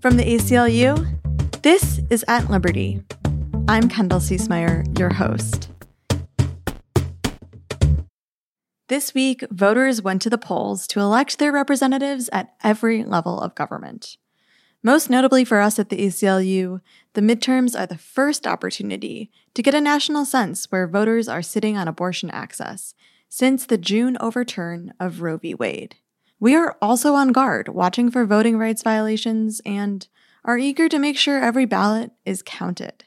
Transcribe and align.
From 0.00 0.18
the 0.18 0.24
ACLU, 0.24 1.62
this 1.62 2.00
is 2.10 2.24
At 2.28 2.50
Liberty. 2.50 3.02
I'm 3.66 3.88
Kendall 3.88 4.20
Ciesemier, 4.20 4.98
your 4.98 5.14
host. 5.14 5.70
This 8.88 9.14
week, 9.14 9.42
voters 9.50 10.02
went 10.02 10.20
to 10.22 10.30
the 10.30 10.38
polls 10.38 10.86
to 10.88 11.00
elect 11.00 11.38
their 11.38 11.50
representatives 11.50 12.28
at 12.30 12.54
every 12.62 13.04
level 13.04 13.40
of 13.40 13.54
government. 13.54 14.18
Most 14.82 15.08
notably 15.08 15.44
for 15.46 15.60
us 15.60 15.78
at 15.78 15.88
the 15.88 16.06
ACLU, 16.06 16.82
the 17.14 17.22
midterms 17.22 17.78
are 17.78 17.86
the 17.86 17.98
first 17.98 18.46
opportunity 18.46 19.30
to 19.54 19.62
get 19.62 19.74
a 19.74 19.80
national 19.80 20.26
sense 20.26 20.70
where 20.70 20.86
voters 20.86 21.26
are 21.26 21.42
sitting 21.42 21.76
on 21.76 21.88
abortion 21.88 22.30
access 22.30 22.94
since 23.30 23.64
the 23.64 23.78
June 23.78 24.18
overturn 24.20 24.92
of 25.00 25.22
Roe 25.22 25.38
v. 25.38 25.54
Wade. 25.54 25.96
We 26.38 26.54
are 26.54 26.76
also 26.82 27.14
on 27.14 27.32
guard, 27.32 27.68
watching 27.68 28.10
for 28.10 28.26
voting 28.26 28.58
rights 28.58 28.82
violations, 28.82 29.60
and 29.64 30.06
are 30.44 30.58
eager 30.58 30.88
to 30.88 30.98
make 30.98 31.16
sure 31.16 31.42
every 31.42 31.64
ballot 31.64 32.12
is 32.24 32.42
counted. 32.42 33.04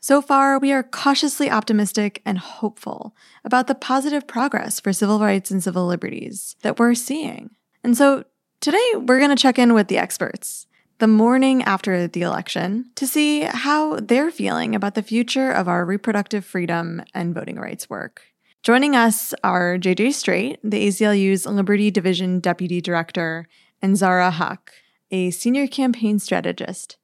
So 0.00 0.22
far, 0.22 0.58
we 0.58 0.72
are 0.72 0.82
cautiously 0.82 1.50
optimistic 1.50 2.22
and 2.24 2.38
hopeful 2.38 3.16
about 3.44 3.66
the 3.66 3.74
positive 3.74 4.26
progress 4.28 4.78
for 4.78 4.92
civil 4.92 5.18
rights 5.18 5.50
and 5.50 5.62
civil 5.62 5.86
liberties 5.86 6.56
that 6.62 6.78
we're 6.78 6.94
seeing. 6.94 7.50
And 7.82 7.96
so 7.96 8.24
today, 8.60 8.90
we're 8.94 9.18
going 9.18 9.34
to 9.34 9.42
check 9.42 9.58
in 9.58 9.74
with 9.74 9.88
the 9.88 9.98
experts 9.98 10.66
the 10.98 11.06
morning 11.06 11.62
after 11.62 12.08
the 12.08 12.22
election 12.22 12.90
to 12.96 13.06
see 13.06 13.42
how 13.42 13.96
they're 14.00 14.30
feeling 14.30 14.74
about 14.74 14.94
the 14.94 15.02
future 15.02 15.50
of 15.50 15.68
our 15.68 15.84
reproductive 15.84 16.44
freedom 16.44 17.02
and 17.14 17.34
voting 17.34 17.56
rights 17.56 17.88
work. 17.88 18.22
Joining 18.64 18.96
us 18.96 19.32
are 19.44 19.78
JJ 19.78 20.12
Straight, 20.12 20.58
the 20.64 20.88
ACLU's 20.88 21.46
Liberty 21.46 21.90
Division 21.90 22.40
Deputy 22.40 22.80
Director, 22.80 23.46
and 23.80 23.96
Zara 23.96 24.32
Huck, 24.32 24.72
a 25.10 25.30
senior 25.30 25.68
campaign 25.68 26.18
strategist. 26.18 26.96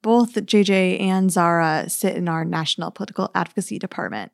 Both 0.00 0.34
JJ 0.34 1.00
and 1.00 1.30
Zara 1.30 1.88
sit 1.88 2.16
in 2.16 2.28
our 2.28 2.44
National 2.44 2.90
Political 2.90 3.30
Advocacy 3.34 3.78
Department. 3.78 4.32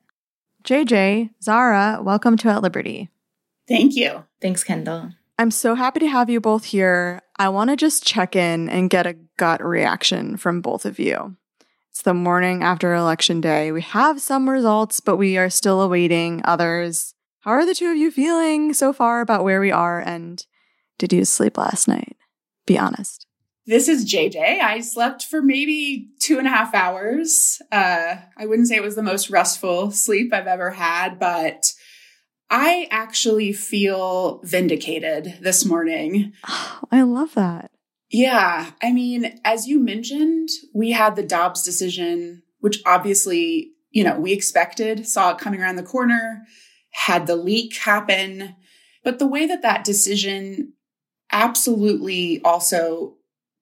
JJ, 0.63 1.31
Zara, 1.43 2.01
welcome 2.01 2.37
to 2.39 2.49
At 2.49 2.63
Liberty. 2.63 3.11
Thank 3.67 3.97
you. 3.97 4.25
Thanks, 4.41 4.63
Kendall. 4.63 5.11
I'm 5.37 5.51
so 5.51 5.75
happy 5.75 6.01
to 6.01 6.09
have 6.09 6.31
you 6.31 6.41
both 6.41 6.65
here. 6.65 7.21
I 7.39 7.49
want 7.49 7.71
to 7.71 7.77
just 7.77 8.05
check 8.05 8.35
in 8.35 8.69
and 8.69 8.89
get 8.89 9.07
a 9.07 9.17
gut 9.37 9.63
reaction 9.63 10.37
from 10.37 10.61
both 10.61 10.87
of 10.87 10.99
you. 10.99 11.37
It's 11.99 12.05
the 12.05 12.15
morning 12.15 12.63
after 12.63 12.95
election 12.95 13.41
day. 13.41 13.73
We 13.73 13.83
have 13.83 14.21
some 14.21 14.49
results, 14.49 15.01
but 15.01 15.17
we 15.17 15.37
are 15.37 15.51
still 15.51 15.81
awaiting 15.81 16.43
others. 16.45 17.13
How 17.41 17.51
are 17.51 17.67
the 17.67 17.75
two 17.75 17.91
of 17.91 17.97
you 17.97 18.13
feeling 18.13 18.73
so 18.73 18.93
far 18.93 19.21
about 19.21 19.43
where 19.43 19.61
we 19.61 19.73
are? 19.73 19.99
And 19.99 20.47
did 20.99 21.13
you 21.13 21.25
sleep 21.25 21.59
last 21.59 21.89
night? 21.89 22.17
Be 22.69 22.79
honest. 22.79 23.27
This 23.67 23.89
is 23.89 24.09
JJ. 24.09 24.61
I 24.61 24.79
slept 24.79 25.25
for 25.25 25.43
maybe 25.43 26.11
two 26.21 26.39
and 26.39 26.47
a 26.47 26.51
half 26.51 26.73
hours. 26.73 27.61
Uh, 27.73 28.15
I 28.37 28.47
wouldn't 28.47 28.69
say 28.69 28.77
it 28.77 28.83
was 28.85 28.95
the 28.95 29.03
most 29.03 29.29
restful 29.29 29.91
sleep 29.91 30.33
I've 30.33 30.47
ever 30.47 30.71
had, 30.71 31.19
but 31.19 31.73
I 32.49 32.87
actually 32.93 33.53
feel 33.53 34.41
vindicated 34.45 35.39
this 35.41 35.65
morning. 35.65 36.33
Oh, 36.49 36.79
I 36.93 37.03
love 37.03 37.35
that. 37.35 37.73
Yeah. 38.11 38.71
I 38.83 38.93
mean, 38.93 39.41
as 39.45 39.67
you 39.67 39.79
mentioned, 39.79 40.49
we 40.75 40.93
had 40.93 41.15
the 41.15 41.23
Dobbs 41.23 41.63
decision, 41.63 42.43
which 42.61 42.81
obviously, 42.87 43.73
you 43.91 44.03
know, 44.03 44.19
we 44.19 44.33
expected, 44.33 45.07
saw 45.07 45.33
it 45.33 45.39
coming 45.39 45.61
around 45.61 45.77
the 45.77 45.83
corner, 45.83 46.43
had 46.91 47.27
the 47.27 47.37
leak 47.37 47.77
happen. 47.77 48.57
But 49.05 49.19
the 49.19 49.27
way 49.27 49.47
that 49.47 49.63
that 49.63 49.85
decision 49.85 50.73
absolutely 51.31 52.41
also 52.43 53.17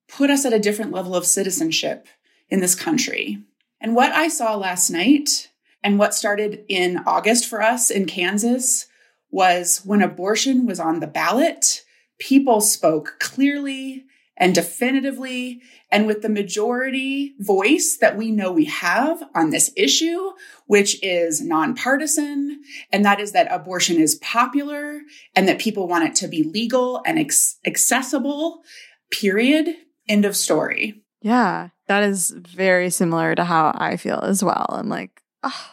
put 0.09 0.31
us 0.31 0.45
at 0.45 0.53
a 0.53 0.61
different 0.61 0.93
level 0.93 1.17
of 1.17 1.27
citizenship 1.27 2.07
in 2.49 2.61
this 2.61 2.77
country. 2.77 3.39
And 3.81 3.97
what 3.97 4.13
I 4.13 4.29
saw 4.29 4.55
last 4.55 4.91
night 4.91 5.51
and 5.83 5.99
what 5.99 6.15
started 6.15 6.65
in 6.69 6.99
August 7.07 7.47
for 7.47 7.61
us 7.61 7.91
in 7.91 8.07
Kansas 8.07 8.87
was 9.31 9.83
when 9.85 10.03
abortion 10.03 10.67
was 10.67 10.79
on 10.79 11.01
the 11.01 11.07
ballot, 11.07 11.83
people 12.19 12.61
spoke 12.61 13.17
clearly 13.19 14.05
and 14.37 14.55
definitively 14.55 15.61
and 15.91 16.07
with 16.07 16.23
the 16.23 16.29
majority 16.29 17.35
voice 17.39 17.97
that 18.01 18.17
we 18.17 18.31
know 18.31 18.53
we 18.53 18.67
have 18.67 19.23
on 19.35 19.51
this 19.51 19.73
issue, 19.77 20.33
which 20.67 21.03
is 21.03 21.41
nonpartisan, 21.41 22.61
and 22.93 23.05
that 23.05 23.21
is 23.21 23.33
that 23.33 23.49
abortion 23.51 23.99
is 23.99 24.17
popular 24.17 25.01
and 25.35 25.49
that 25.49 25.61
people 25.61 25.89
want 25.89 26.05
it 26.05 26.15
to 26.17 26.29
be 26.29 26.43
legal 26.43 27.03
and 27.07 27.19
ex- 27.19 27.59
accessible, 27.65 28.63
period. 29.11 29.75
End 30.09 30.25
of 30.25 30.37
story. 30.37 31.03
Yeah, 31.21 31.71
that 31.89 32.05
is 32.05 32.31
very 32.31 32.91
similar 32.91 33.35
to 33.35 33.45
how 33.45 33.73
I 33.75 33.97
feel 33.97 34.21
as 34.23 34.45
well. 34.45 34.67
I'm 34.69 34.89
like, 34.89 35.23
oh, 35.43 35.71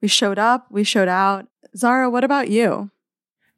we 0.00 0.08
showed 0.08 0.38
up, 0.38 0.66
we 0.70 0.82
showed 0.84 1.08
out. 1.08 1.46
Zara, 1.76 2.10
what 2.10 2.24
about 2.24 2.48
you? 2.48 2.90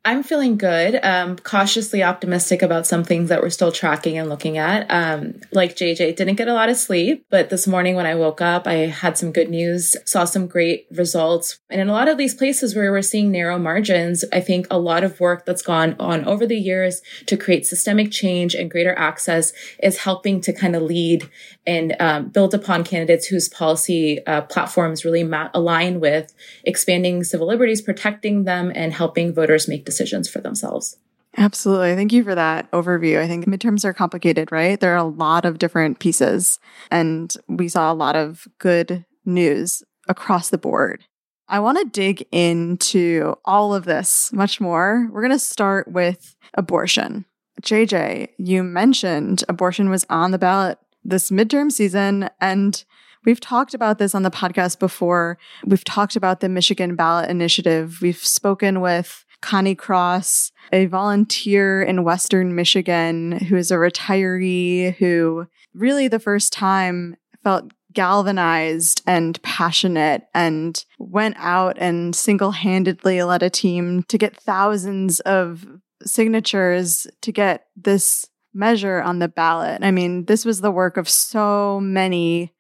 I'm 0.05 0.25
feeling 0.25 0.59
good. 0.59 0.99
Um, 1.05 1.37
cautiously 1.37 2.03
optimistic 2.03 2.61
about 2.61 2.89
some 2.89 3.05
things 3.05 3.29
that 3.29 3.41
we're 3.41 3.51
still 3.51 3.71
tracking 3.71 4.19
and 4.19 4.29
looking 4.29 4.59
at. 4.59 4.91
Um, 4.91 5.41
like 5.53 5.77
JJ, 5.77 6.17
didn't 6.17 6.35
get 6.35 6.49
a 6.49 6.55
lot 6.55 6.69
of 6.69 6.77
sleep, 6.77 7.25
but 7.31 7.51
this 7.51 7.69
morning 7.69 7.95
when 7.95 8.07
I 8.07 8.17
woke 8.17 8.41
up, 8.41 8.67
I 8.67 8.87
had 8.87 9.17
some 9.17 9.31
good 9.31 9.49
news, 9.49 9.95
saw 10.05 10.25
some 10.25 10.49
great 10.49 10.89
results. 10.91 11.61
And 11.71 11.81
in 11.81 11.89
a 11.89 11.93
lot 11.93 12.09
of 12.09 12.19
these 12.19 12.35
places 12.35 12.75
where 12.75 12.91
we're 12.91 13.01
seeing 13.01 13.31
narrow 13.31 13.61
margins, 13.61 14.25
I 14.33 14.41
think 14.41 14.67
a 14.73 14.79
lot 14.79 15.05
of 15.05 15.21
work 15.21 15.47
that's 15.47 15.63
gone 15.63 15.95
on 16.01 16.25
over 16.25 16.49
the 16.49 16.59
years 16.59 17.01
to 17.27 17.37
create 17.37 17.65
systemic 17.65 18.11
change 18.11 18.57
and 18.57 18.69
greater 18.69 18.99
access 18.99 19.53
is 19.81 19.99
helping 19.99 20.41
to 20.41 20.53
kind 20.53 20.75
of 20.75 20.83
lead 20.83 21.31
and 21.65 21.95
um, 22.01 22.29
build 22.29 22.55
upon 22.55 22.83
candidates 22.83 23.27
whose 23.27 23.49
policy 23.49 24.19
uh, 24.27 24.41
platforms 24.41 25.05
really 25.05 25.23
ma- 25.23 25.51
align 25.55 26.01
with 26.01 26.35
expanding 26.65 27.23
civil 27.23 27.47
liberties, 27.47 27.81
protecting 27.81 28.43
them, 28.43 28.73
and 28.75 28.93
helping 28.93 29.33
voters 29.33 29.69
make 29.69 29.85
decisions 29.85 29.92
for 30.29 30.41
themselves. 30.41 30.97
Absolutely. 31.37 31.95
Thank 31.95 32.13
you 32.13 32.25
for 32.25 32.35
that 32.35 32.71
overview. 32.73 33.19
I 33.19 33.27
think 33.27 33.47
midterms 33.47 33.85
are 33.85 33.95
complicated, 33.95 34.53
right? 34.53 34.79
There 34.79 34.93
are 34.93 34.99
a 34.99 35.05
lot 35.05 35.45
of 35.45 35.59
different 35.59 35.99
pieces, 35.99 36.59
and 36.91 37.35
we 37.49 37.69
saw 37.69 37.91
a 37.91 37.95
lot 37.95 38.17
of 38.17 38.47
good 38.59 39.07
news 39.25 39.83
across 40.09 40.51
the 40.51 40.59
board. 40.59 41.05
I 41.49 41.61
want 41.61 41.79
to 41.79 41.85
dig 41.85 42.27
into 42.33 43.35
all 43.45 43.75
of 43.75 43.85
this 43.85 44.33
much 44.33 44.61
more. 44.61 45.09
We're 45.11 45.23
going 45.23 45.33
to 45.33 45.39
start 45.39 45.89
with 45.89 46.35
abortion. 46.55 47.25
JJ, 47.63 48.29
you 48.39 48.63
mentioned 48.63 49.45
abortion 49.49 49.89
was 49.89 50.05
on 50.11 50.33
the 50.33 50.39
ballot 50.39 50.79
this 51.05 51.31
midterm 51.31 51.73
season, 51.73 52.29
and 52.41 52.85
We've 53.25 53.41
talked 53.41 53.73
about 53.73 53.99
this 53.99 54.15
on 54.15 54.23
the 54.23 54.31
podcast 54.31 54.79
before. 54.79 55.39
We've 55.65 55.85
talked 55.85 56.17
about 56.17 56.41
the 56.41 56.49
Michigan 56.49 56.97
ballot 56.97 57.31
initiative. 57.31 58.01
We've 58.03 58.17
spoken 58.17 58.81
with 58.81 59.25
Connie 59.43 59.75
Cross, 59.75 60.53
a 60.73 60.87
volunteer 60.87 61.83
in 61.83 62.05
Western 62.05 62.55
Michigan 62.55 63.33
who 63.33 63.57
is 63.57 63.71
a 63.71 63.75
retiree 63.77 64.95
who 64.97 65.47
really 65.75 66.09
the 66.09 66.19
first 66.19 66.53
time 66.53 67.17
felt 67.43 67.73
galvanized 67.93 69.03
and 69.07 69.41
passionate 69.43 70.27
and 70.35 70.85
went 70.99 71.37
out 71.39 71.77
and 71.79 72.17
single 72.17 72.53
handedly 72.53 73.23
led 73.23 73.43
a 73.43 73.51
team 73.51 74.03
to 74.05 74.17
get 74.17 74.37
thousands 74.37 75.21
of 75.21 75.67
signatures 76.03 77.07
to 77.21 77.33
get 77.33 77.67
this 77.77 78.27
measure 78.55 79.01
on 79.03 79.19
the 79.19 79.29
ballot. 79.29 79.83
I 79.83 79.91
mean, 79.91 80.25
this 80.25 80.45
was 80.45 80.61
the 80.61 80.71
work 80.71 80.97
of 80.97 81.09
so 81.09 81.81
many 81.81 82.53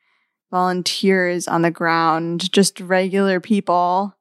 volunteers 0.50 1.48
on 1.48 1.62
the 1.62 1.70
ground, 1.70 2.52
just 2.52 2.80
regular 2.80 3.40
people. 3.40 4.14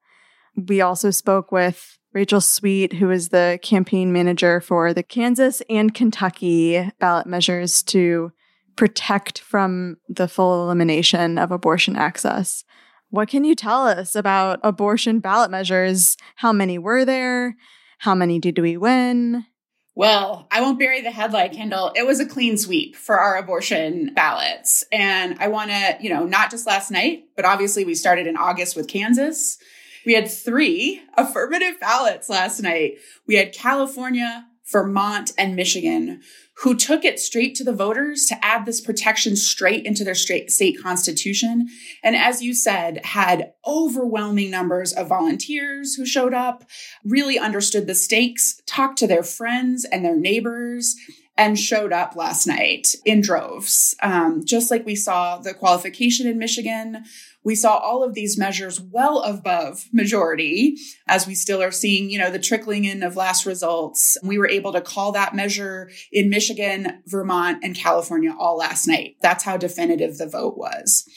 We 0.56 0.82
also 0.82 1.12
spoke 1.12 1.52
with 1.52 1.98
Rachel 2.14 2.42
Sweet, 2.42 2.94
who 2.94 3.10
is 3.10 3.30
the 3.30 3.60
campaign 3.62 4.12
manager 4.12 4.60
for 4.60 4.94
the 4.94 5.04
Kansas 5.04 5.62
and 5.70 5.94
Kentucky 5.94 6.92
ballot 7.00 7.26
measures 7.26 7.82
to 7.84 8.32
protect 8.76 9.40
from 9.40 9.98
the 10.10 10.28
full 10.28 10.64
elimination 10.64 11.38
of 11.38 11.52
abortion 11.52 11.96
access. 11.96 12.64
What 13.10 13.30
can 13.30 13.44
you 13.44 13.56
tell 13.56 13.86
us 13.88 14.16
about 14.16 14.60
abortion 14.64 15.20
ballot 15.20 15.52
measures? 15.52 16.18
How 16.38 16.52
many 16.54 16.78
were 16.78 17.06
there? 17.06 17.56
How 18.00 18.16
many 18.16 18.40
did 18.40 18.58
we 18.58 18.78
win? 18.78 19.46
Well, 19.94 20.48
I 20.50 20.62
won't 20.62 20.80
bury 20.80 21.02
the 21.02 21.12
headline, 21.12 21.54
Kendall. 21.54 21.92
It 21.96 22.08
was 22.08 22.20
a 22.20 22.26
clean 22.26 22.58
sweep 22.58 22.96
for 22.96 23.20
our 23.20 23.38
abortion 23.38 24.14
ballots. 24.14 24.84
And 24.92 25.38
I 25.40 25.50
want 25.50 25.70
to, 25.70 25.98
you 26.00 26.10
know, 26.10 26.26
not 26.26 26.50
just 26.50 26.66
last 26.66 26.92
night, 26.92 27.26
but 27.36 27.46
obviously 27.46 27.84
we 27.84 27.94
started 27.94 28.26
in 28.26 28.38
August 28.38 28.76
with 28.76 28.88
Kansas. 28.88 29.58
We 30.06 30.14
had 30.14 30.30
three 30.30 31.02
affirmative 31.16 31.80
ballots 31.80 32.30
last 32.30 32.62
night. 32.62 32.98
We 33.28 33.36
had 33.36 33.54
California, 33.54 34.48
Vermont, 34.72 35.32
and 35.38 35.56
Michigan 35.56 36.22
who 36.62 36.76
took 36.76 37.04
it 37.04 37.20
straight 37.20 37.56
to 37.56 37.64
the 37.64 37.74
voters 37.74 38.28
to 38.28 38.46
add 38.46 38.66
this 38.66 38.82
protection 38.82 39.36
straight 39.36 39.84
into 39.84 40.04
their 40.04 40.14
state 40.14 40.78
constitution. 40.80 41.68
And 42.04 42.16
as 42.16 42.44
you 42.44 42.54
said, 42.54 43.04
had 43.04 43.54
overwhelming 43.66 44.52
numbers 44.52 44.94
of 44.94 45.08
volunteers 45.08 45.96
who 45.96 46.06
showed 46.06 46.36
up, 46.36 46.64
really 47.04 47.40
understood 47.40 47.88
the 47.88 47.96
stakes, 47.96 48.62
talked 48.68 49.00
to 49.00 49.08
their 49.08 49.24
friends 49.24 49.86
and 49.86 50.06
their 50.06 50.16
neighbors, 50.16 50.96
and 51.42 51.58
showed 51.58 51.92
up 51.92 52.16
last 52.16 52.46
night 52.46 52.94
in 53.04 53.20
droves. 53.20 53.96
Um, 54.04 54.46
just 54.46 54.70
like 54.70 54.86
we 54.86 54.96
saw 54.96 55.40
the 55.40 55.56
qualification 55.56 56.28
in 56.28 56.38
Michigan, 56.38 57.04
we 57.44 57.56
saw 57.56 57.78
all 57.78 58.04
of 58.04 58.14
these 58.14 58.38
measures 58.38 58.80
well 58.80 59.24
above 59.24 59.88
majority 59.92 60.78
as 61.08 61.26
we 61.26 61.34
still 61.34 61.60
are 61.60 61.72
seeing, 61.72 62.12
you 62.12 62.20
know, 62.20 62.30
the 62.30 62.38
trickling 62.38 62.86
in 62.86 63.02
of 63.02 63.16
last 63.16 63.48
results. 63.48 64.20
We 64.22 64.38
were 64.38 64.48
able 64.48 64.72
to 64.74 64.82
call 64.82 65.14
that 65.14 65.34
measure 65.34 65.90
in 66.12 66.30
Michigan, 66.30 67.02
Vermont, 67.08 67.64
and 67.64 67.76
California 67.76 68.36
all 68.38 68.58
last 68.58 68.88
night. 68.88 69.16
That's 69.24 69.44
how 69.44 69.58
definitive 69.58 70.20
the 70.20 70.28
vote 70.28 70.60
was. 70.60 71.10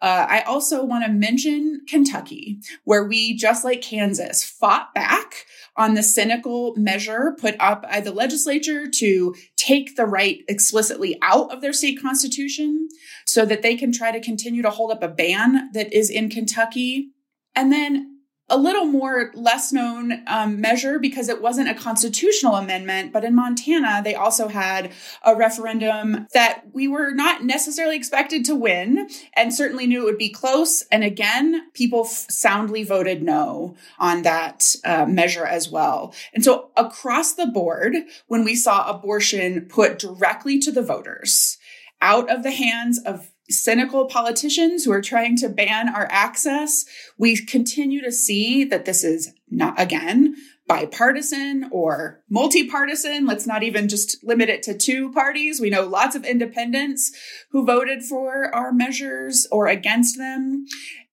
Uh, 0.00 0.26
I 0.28 0.42
also 0.42 0.84
want 0.84 1.04
to 1.04 1.10
mention 1.10 1.80
Kentucky, 1.88 2.60
where 2.84 3.04
we, 3.04 3.34
just 3.34 3.64
like 3.64 3.82
Kansas, 3.82 4.44
fought 4.44 4.94
back 4.94 5.46
on 5.76 5.94
the 5.94 6.02
cynical 6.02 6.74
measure 6.76 7.36
put 7.40 7.56
up 7.58 7.82
by 7.82 8.00
the 8.00 8.12
legislature 8.12 8.88
to 8.88 9.34
take 9.56 9.96
the 9.96 10.06
right 10.06 10.44
explicitly 10.48 11.18
out 11.22 11.52
of 11.52 11.60
their 11.60 11.72
state 11.72 12.00
constitution 12.00 12.88
so 13.26 13.44
that 13.44 13.62
they 13.62 13.76
can 13.76 13.92
try 13.92 14.12
to 14.12 14.20
continue 14.20 14.62
to 14.62 14.70
hold 14.70 14.92
up 14.92 15.02
a 15.02 15.08
ban 15.08 15.70
that 15.72 15.92
is 15.92 16.10
in 16.10 16.28
Kentucky. 16.30 17.10
And 17.54 17.72
then 17.72 18.13
a 18.50 18.58
little 18.58 18.84
more 18.84 19.30
less 19.34 19.72
known 19.72 20.22
um, 20.26 20.60
measure 20.60 20.98
because 20.98 21.28
it 21.28 21.40
wasn't 21.40 21.68
a 21.68 21.74
constitutional 21.74 22.56
amendment, 22.56 23.12
but 23.12 23.24
in 23.24 23.34
Montana, 23.34 24.02
they 24.04 24.14
also 24.14 24.48
had 24.48 24.92
a 25.24 25.34
referendum 25.34 26.26
that 26.34 26.64
we 26.72 26.86
were 26.86 27.12
not 27.12 27.42
necessarily 27.42 27.96
expected 27.96 28.44
to 28.44 28.54
win 28.54 29.08
and 29.34 29.54
certainly 29.54 29.86
knew 29.86 30.02
it 30.02 30.04
would 30.04 30.18
be 30.18 30.28
close. 30.28 30.82
And 30.92 31.02
again, 31.02 31.70
people 31.72 32.04
f- 32.04 32.26
soundly 32.28 32.84
voted 32.84 33.22
no 33.22 33.76
on 33.98 34.22
that 34.22 34.74
uh, 34.84 35.06
measure 35.06 35.46
as 35.46 35.70
well. 35.70 36.14
And 36.34 36.44
so 36.44 36.70
across 36.76 37.34
the 37.34 37.46
board, 37.46 37.96
when 38.26 38.44
we 38.44 38.54
saw 38.54 38.90
abortion 38.90 39.62
put 39.62 39.98
directly 39.98 40.58
to 40.58 40.70
the 40.70 40.82
voters, 40.82 41.56
out 42.00 42.30
of 42.30 42.42
the 42.42 42.50
hands 42.50 43.00
of 43.02 43.30
cynical 43.50 44.06
politicians 44.06 44.84
who 44.84 44.92
are 44.92 45.02
trying 45.02 45.36
to 45.36 45.48
ban 45.48 45.88
our 45.88 46.08
access, 46.10 46.84
we 47.18 47.36
continue 47.36 48.02
to 48.02 48.12
see 48.12 48.64
that 48.64 48.84
this 48.84 49.04
is 49.04 49.32
not, 49.50 49.78
again, 49.78 50.34
bipartisan 50.66 51.68
or 51.70 52.22
multi-partisan. 52.30 53.26
Let's 53.26 53.46
not 53.46 53.62
even 53.62 53.88
just 53.88 54.22
limit 54.24 54.48
it 54.48 54.62
to 54.64 54.76
two 54.76 55.12
parties. 55.12 55.60
We 55.60 55.70
know 55.70 55.82
lots 55.82 56.16
of 56.16 56.24
independents 56.24 57.12
who 57.50 57.66
voted 57.66 58.02
for 58.02 58.54
our 58.54 58.72
measures 58.72 59.46
or 59.52 59.66
against 59.66 60.16
them. 60.16 60.64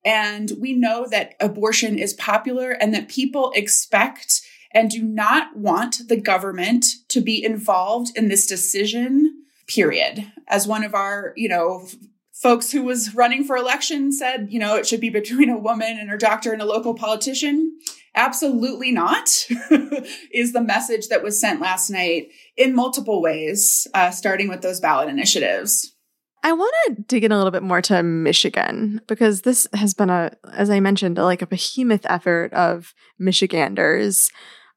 And 0.04 0.52
we 0.58 0.72
know 0.72 1.06
that 1.10 1.34
abortion 1.38 1.98
is 1.98 2.14
popular 2.14 2.70
and 2.70 2.94
that 2.94 3.08
people 3.08 3.52
expect 3.54 4.40
and 4.74 4.90
do 4.90 5.02
not 5.02 5.56
want 5.56 6.08
the 6.08 6.16
government 6.16 6.86
to 7.08 7.20
be 7.20 7.44
involved 7.44 8.16
in 8.16 8.28
this 8.28 8.46
decision 8.46 9.38
period 9.68 10.32
as 10.48 10.66
one 10.66 10.82
of 10.82 10.94
our 10.94 11.32
you 11.36 11.48
know 11.48 11.86
folks 12.42 12.72
who 12.72 12.82
was 12.82 13.14
running 13.14 13.44
for 13.44 13.56
election 13.56 14.10
said, 14.10 14.48
you 14.50 14.58
know, 14.58 14.74
it 14.74 14.86
should 14.86 15.00
be 15.00 15.10
between 15.10 15.48
a 15.48 15.58
woman 15.58 15.96
and 15.98 16.10
her 16.10 16.18
doctor 16.18 16.52
and 16.52 16.60
a 16.60 16.66
local 16.66 16.92
politician. 16.92 17.78
Absolutely 18.14 18.90
not, 18.90 19.28
is 20.32 20.52
the 20.52 20.60
message 20.60 21.08
that 21.08 21.22
was 21.22 21.40
sent 21.40 21.60
last 21.60 21.88
night 21.88 22.28
in 22.56 22.74
multiple 22.74 23.22
ways, 23.22 23.86
uh, 23.94 24.10
starting 24.10 24.48
with 24.48 24.60
those 24.60 24.80
ballot 24.80 25.08
initiatives. 25.08 25.94
I 26.42 26.52
want 26.52 26.74
to 26.86 27.02
dig 27.02 27.22
in 27.22 27.30
a 27.30 27.36
little 27.36 27.52
bit 27.52 27.62
more 27.62 27.80
to 27.82 28.02
Michigan 28.02 29.00
because 29.06 29.42
this 29.42 29.68
has 29.72 29.94
been 29.94 30.10
a, 30.10 30.32
as 30.52 30.68
I 30.68 30.80
mentioned, 30.80 31.16
like 31.16 31.40
a 31.40 31.46
behemoth 31.46 32.04
effort 32.06 32.52
of 32.52 32.92
Michiganders. 33.20 34.32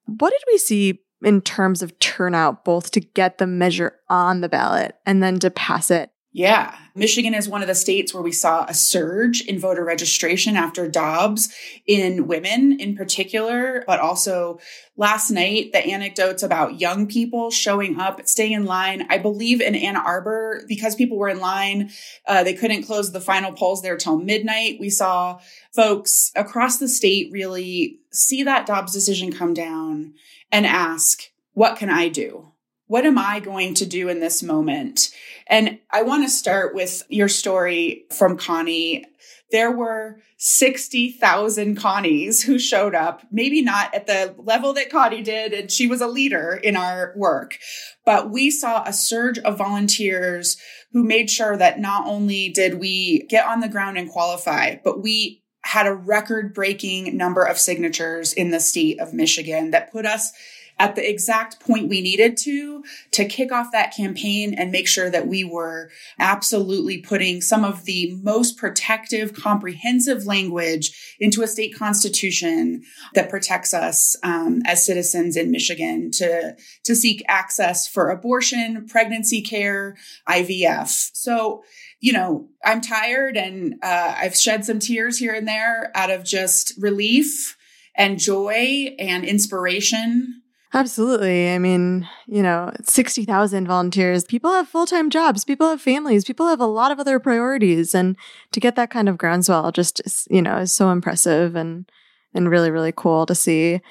What 0.05 0.29
did 0.29 0.43
we 0.47 0.59
see 0.59 0.99
in 1.23 1.41
terms 1.41 1.81
of 1.81 1.97
turnout, 1.97 2.63
both 2.63 2.91
to 2.91 2.99
get 2.99 3.39
the 3.39 3.47
measure 3.47 3.95
on 4.07 4.41
the 4.41 4.49
ballot 4.49 4.95
and 5.07 5.23
then 5.23 5.39
to 5.39 5.49
pass 5.49 5.89
it 5.89 6.11
yeah. 6.35 6.75
Michigan 6.95 7.33
is 7.33 7.47
one 7.47 7.61
of 7.61 7.69
the 7.69 7.73
states 7.73 8.13
where 8.13 8.21
we 8.21 8.33
saw 8.33 8.65
a 8.65 8.73
surge 8.73 9.39
in 9.39 9.57
voter 9.57 9.85
registration 9.85 10.57
after 10.57 10.85
Dobbs 10.85 11.47
in 11.87 12.27
women 12.27 12.77
in 12.77 12.93
particular, 12.93 13.85
but 13.87 14.01
also 14.01 14.59
last 14.97 15.31
night, 15.31 15.71
the 15.71 15.79
anecdotes 15.79 16.43
about 16.43 16.81
young 16.81 17.07
people 17.07 17.51
showing 17.51 18.01
up, 18.01 18.27
staying 18.27 18.51
in 18.51 18.65
line. 18.65 19.07
I 19.09 19.17
believe 19.17 19.61
in 19.61 19.75
Ann 19.75 19.95
Arbor, 19.95 20.61
because 20.67 20.93
people 20.93 21.17
were 21.17 21.29
in 21.29 21.39
line, 21.39 21.91
uh, 22.27 22.43
they 22.43 22.53
couldn't 22.53 22.83
close 22.83 23.13
the 23.13 23.21
final 23.21 23.53
polls 23.53 23.81
there 23.81 23.95
till 23.95 24.17
midnight. 24.17 24.75
We 24.77 24.89
saw 24.89 25.39
folks 25.73 26.33
across 26.35 26.79
the 26.79 26.89
state 26.89 27.31
really 27.31 28.01
see 28.11 28.43
that 28.43 28.65
Dobbs 28.65 28.91
decision 28.91 29.31
come 29.31 29.53
down 29.53 30.15
and 30.51 30.65
ask, 30.65 31.31
what 31.53 31.77
can 31.77 31.89
I 31.89 32.09
do? 32.09 32.51
What 32.87 33.05
am 33.05 33.17
I 33.17 33.39
going 33.39 33.73
to 33.75 33.85
do 33.85 34.09
in 34.09 34.19
this 34.19 34.43
moment? 34.43 35.09
And 35.47 35.74
I 35.95 36.01
want 36.01 36.25
to 36.25 36.29
start 36.29 36.75
with 36.75 37.03
your 37.07 37.29
story 37.29 38.03
from 38.11 38.35
Connie. 38.35 39.05
There 39.53 39.71
were 39.71 40.17
60,000 40.39 41.77
Connies 41.77 42.43
who 42.43 42.59
showed 42.59 42.93
up, 42.93 43.21
maybe 43.31 43.61
not 43.61 43.95
at 43.95 44.05
the 44.05 44.35
level 44.37 44.73
that 44.73 44.89
Connie 44.89 45.21
did, 45.21 45.53
and 45.53 45.71
she 45.71 45.87
was 45.87 46.01
a 46.01 46.07
leader 46.07 46.59
in 46.61 46.75
our 46.75 47.13
work, 47.15 47.57
but 48.05 48.29
we 48.29 48.51
saw 48.51 48.83
a 48.83 48.91
surge 48.91 49.39
of 49.39 49.57
volunteers 49.57 50.57
who 50.91 51.01
made 51.01 51.29
sure 51.29 51.55
that 51.55 51.79
not 51.79 52.05
only 52.05 52.49
did 52.49 52.77
we 52.77 53.25
get 53.29 53.47
on 53.47 53.61
the 53.61 53.69
ground 53.69 53.97
and 53.97 54.11
qualify, 54.11 54.75
but 54.83 55.01
we 55.01 55.45
had 55.63 55.87
a 55.87 55.95
record 55.95 56.53
breaking 56.53 57.15
number 57.15 57.43
of 57.43 57.57
signatures 57.57 58.33
in 58.33 58.51
the 58.51 58.59
state 58.59 58.99
of 58.99 59.13
Michigan 59.13 59.71
that 59.71 59.93
put 59.93 60.05
us 60.05 60.33
at 60.77 60.95
the 60.95 61.09
exact 61.09 61.59
point 61.59 61.87
we 61.87 62.01
needed 62.01 62.35
to 62.37 62.83
to 63.11 63.25
kick 63.25 63.51
off 63.51 63.71
that 63.71 63.95
campaign 63.95 64.53
and 64.53 64.71
make 64.71 64.87
sure 64.87 65.09
that 65.09 65.27
we 65.27 65.43
were 65.43 65.89
absolutely 66.19 66.97
putting 66.97 67.41
some 67.41 67.63
of 67.63 67.85
the 67.85 68.17
most 68.21 68.57
protective, 68.57 69.33
comprehensive 69.33 70.25
language 70.25 71.15
into 71.19 71.41
a 71.41 71.47
state 71.47 71.75
constitution 71.75 72.83
that 73.13 73.29
protects 73.29 73.73
us 73.73 74.15
um, 74.23 74.61
as 74.65 74.85
citizens 74.85 75.37
in 75.37 75.51
Michigan 75.51 76.11
to 76.11 76.55
to 76.83 76.95
seek 76.95 77.23
access 77.27 77.87
for 77.87 78.09
abortion, 78.09 78.85
pregnancy 78.87 79.41
care, 79.41 79.95
IVF. 80.27 81.11
So 81.13 81.63
you 82.01 82.13
know, 82.13 82.49
I'm 82.63 82.81
tired 82.81 83.37
and 83.37 83.75
uh, 83.81 84.15
I've 84.17 84.35
shed 84.35 84.65
some 84.65 84.79
tears 84.79 85.17
here 85.17 85.33
and 85.33 85.47
there 85.47 85.91
out 85.95 86.11
of 86.11 86.23
just 86.23 86.73
relief 86.77 87.57
and 87.95 88.19
joy 88.19 88.95
and 88.99 89.23
inspiration 89.23 90.43
Absolutely. 90.73 91.51
I 91.51 91.57
mean, 91.57 92.07
you 92.27 92.43
know, 92.43 92.71
60,000 92.83 93.67
volunteers. 93.67 94.23
People 94.23 94.51
have 94.51 94.67
full 94.67 94.85
time 94.85 95.09
jobs, 95.09 95.45
people 95.45 95.69
have 95.69 95.81
families, 95.81 96.25
people 96.25 96.47
have 96.47 96.59
a 96.59 96.65
lot 96.65 96.91
of 96.91 96.99
other 96.99 97.19
priorities. 97.19 97.95
And 97.95 98.17
to 98.51 98.59
get 98.59 98.75
that 98.75 98.89
kind 98.89 99.07
of 99.07 99.17
groundswell 99.17 99.71
just, 99.71 100.01
you 100.29 100.41
know, 100.41 100.57
is 100.57 100.73
so 100.73 100.89
impressive 100.89 101.55
and, 101.55 101.89
and 102.33 102.49
really, 102.49 102.71
really 102.71 102.93
cool 102.95 103.25
to 103.25 103.35
see. 103.35 103.81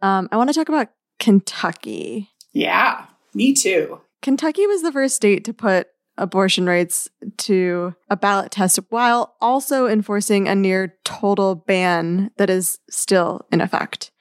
Um, 0.00 0.28
I 0.32 0.36
want 0.36 0.50
to 0.50 0.54
talk 0.54 0.68
about 0.68 0.88
Kentucky. 1.18 2.30
Yeah, 2.52 3.06
me 3.34 3.52
too. 3.52 4.00
Kentucky 4.20 4.66
was 4.66 4.82
the 4.82 4.92
first 4.92 5.16
state 5.16 5.44
to 5.44 5.54
put 5.54 5.88
abortion 6.18 6.66
rights 6.66 7.08
to 7.38 7.94
a 8.10 8.16
ballot 8.16 8.50
test 8.50 8.78
while 8.90 9.34
also 9.40 9.86
enforcing 9.86 10.46
a 10.46 10.54
near 10.54 10.96
total 11.04 11.54
ban 11.54 12.30
that 12.36 12.50
is 12.50 12.78
still 12.90 13.46
in 13.50 13.60
effect. 13.60 14.11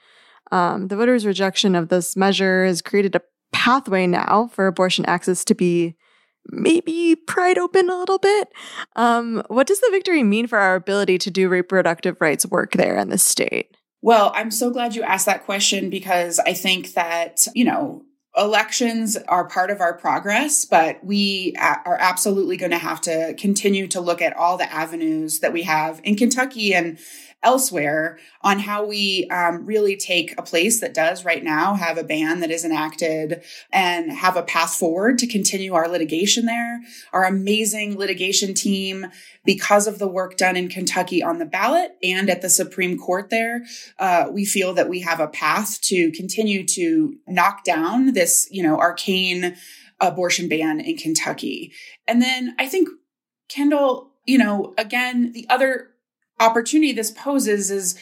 Um, 0.51 0.87
the 0.87 0.95
voters' 0.95 1.25
rejection 1.25 1.75
of 1.75 1.89
this 1.89 2.15
measure 2.15 2.65
has 2.65 2.81
created 2.81 3.15
a 3.15 3.21
pathway 3.51 4.07
now 4.07 4.49
for 4.53 4.67
abortion 4.67 5.05
access 5.05 5.45
to 5.45 5.55
be 5.55 5.95
maybe 6.47 7.15
pried 7.15 7.57
open 7.57 7.89
a 7.89 7.97
little 7.97 8.17
bit. 8.17 8.49
Um, 8.95 9.43
what 9.47 9.67
does 9.67 9.79
the 9.79 9.89
victory 9.91 10.23
mean 10.23 10.47
for 10.47 10.57
our 10.57 10.75
ability 10.75 11.17
to 11.19 11.31
do 11.31 11.49
reproductive 11.49 12.17
rights 12.19 12.45
work 12.45 12.73
there 12.73 12.97
in 12.97 13.09
the 13.09 13.17
state? 13.17 13.75
Well, 14.01 14.31
I'm 14.33 14.49
so 14.49 14.71
glad 14.71 14.95
you 14.95 15.03
asked 15.03 15.27
that 15.27 15.45
question 15.45 15.89
because 15.89 16.39
I 16.39 16.53
think 16.53 16.93
that, 16.93 17.45
you 17.53 17.63
know, 17.63 18.03
elections 18.35 19.17
are 19.27 19.47
part 19.47 19.69
of 19.69 19.81
our 19.81 19.95
progress, 19.95 20.65
but 20.65 21.03
we 21.03 21.53
are 21.59 21.97
absolutely 21.99 22.57
going 22.57 22.71
to 22.71 22.77
have 22.77 23.01
to 23.01 23.35
continue 23.37 23.87
to 23.89 23.99
look 23.99 24.21
at 24.21 24.35
all 24.35 24.57
the 24.57 24.71
avenues 24.71 25.41
that 25.41 25.53
we 25.53 25.63
have 25.63 25.99
in 26.03 26.15
Kentucky 26.15 26.73
and 26.73 26.97
elsewhere 27.43 28.19
on 28.41 28.59
how 28.59 28.85
we 28.85 29.27
um, 29.31 29.65
really 29.65 29.95
take 29.95 30.33
a 30.37 30.43
place 30.43 30.79
that 30.79 30.93
does 30.93 31.25
right 31.25 31.43
now 31.43 31.73
have 31.73 31.97
a 31.97 32.03
ban 32.03 32.39
that 32.39 32.51
is 32.51 32.63
enacted 32.63 33.43
and 33.71 34.11
have 34.11 34.35
a 34.35 34.43
path 34.43 34.75
forward 34.75 35.17
to 35.17 35.27
continue 35.27 35.73
our 35.73 35.87
litigation 35.87 36.45
there. 36.45 36.81
Our 37.13 37.23
amazing 37.23 37.97
litigation 37.97 38.53
team, 38.53 39.07
because 39.43 39.87
of 39.87 39.97
the 39.97 40.07
work 40.07 40.37
done 40.37 40.55
in 40.55 40.69
Kentucky 40.69 41.23
on 41.23 41.39
the 41.39 41.45
ballot 41.45 41.97
and 42.03 42.29
at 42.29 42.41
the 42.41 42.49
Supreme 42.49 42.97
Court 42.97 43.29
there, 43.29 43.63
uh, 43.97 44.27
we 44.31 44.45
feel 44.45 44.73
that 44.73 44.89
we 44.89 45.01
have 45.01 45.19
a 45.19 45.27
path 45.27 45.81
to 45.81 46.11
continue 46.11 46.65
to 46.67 47.15
knock 47.27 47.63
down 47.63 48.13
this, 48.13 48.47
you 48.51 48.61
know, 48.61 48.77
arcane 48.77 49.55
abortion 49.99 50.49
ban 50.49 50.79
in 50.79 50.97
Kentucky. 50.97 51.73
And 52.07 52.21
then 52.21 52.55
I 52.59 52.67
think 52.67 52.89
Kendall, 53.49 54.11
you 54.25 54.37
know, 54.37 54.73
again, 54.77 55.31
the 55.31 55.45
other 55.49 55.90
opportunity 56.41 56.91
this 56.91 57.11
poses 57.11 57.71
is 57.71 57.97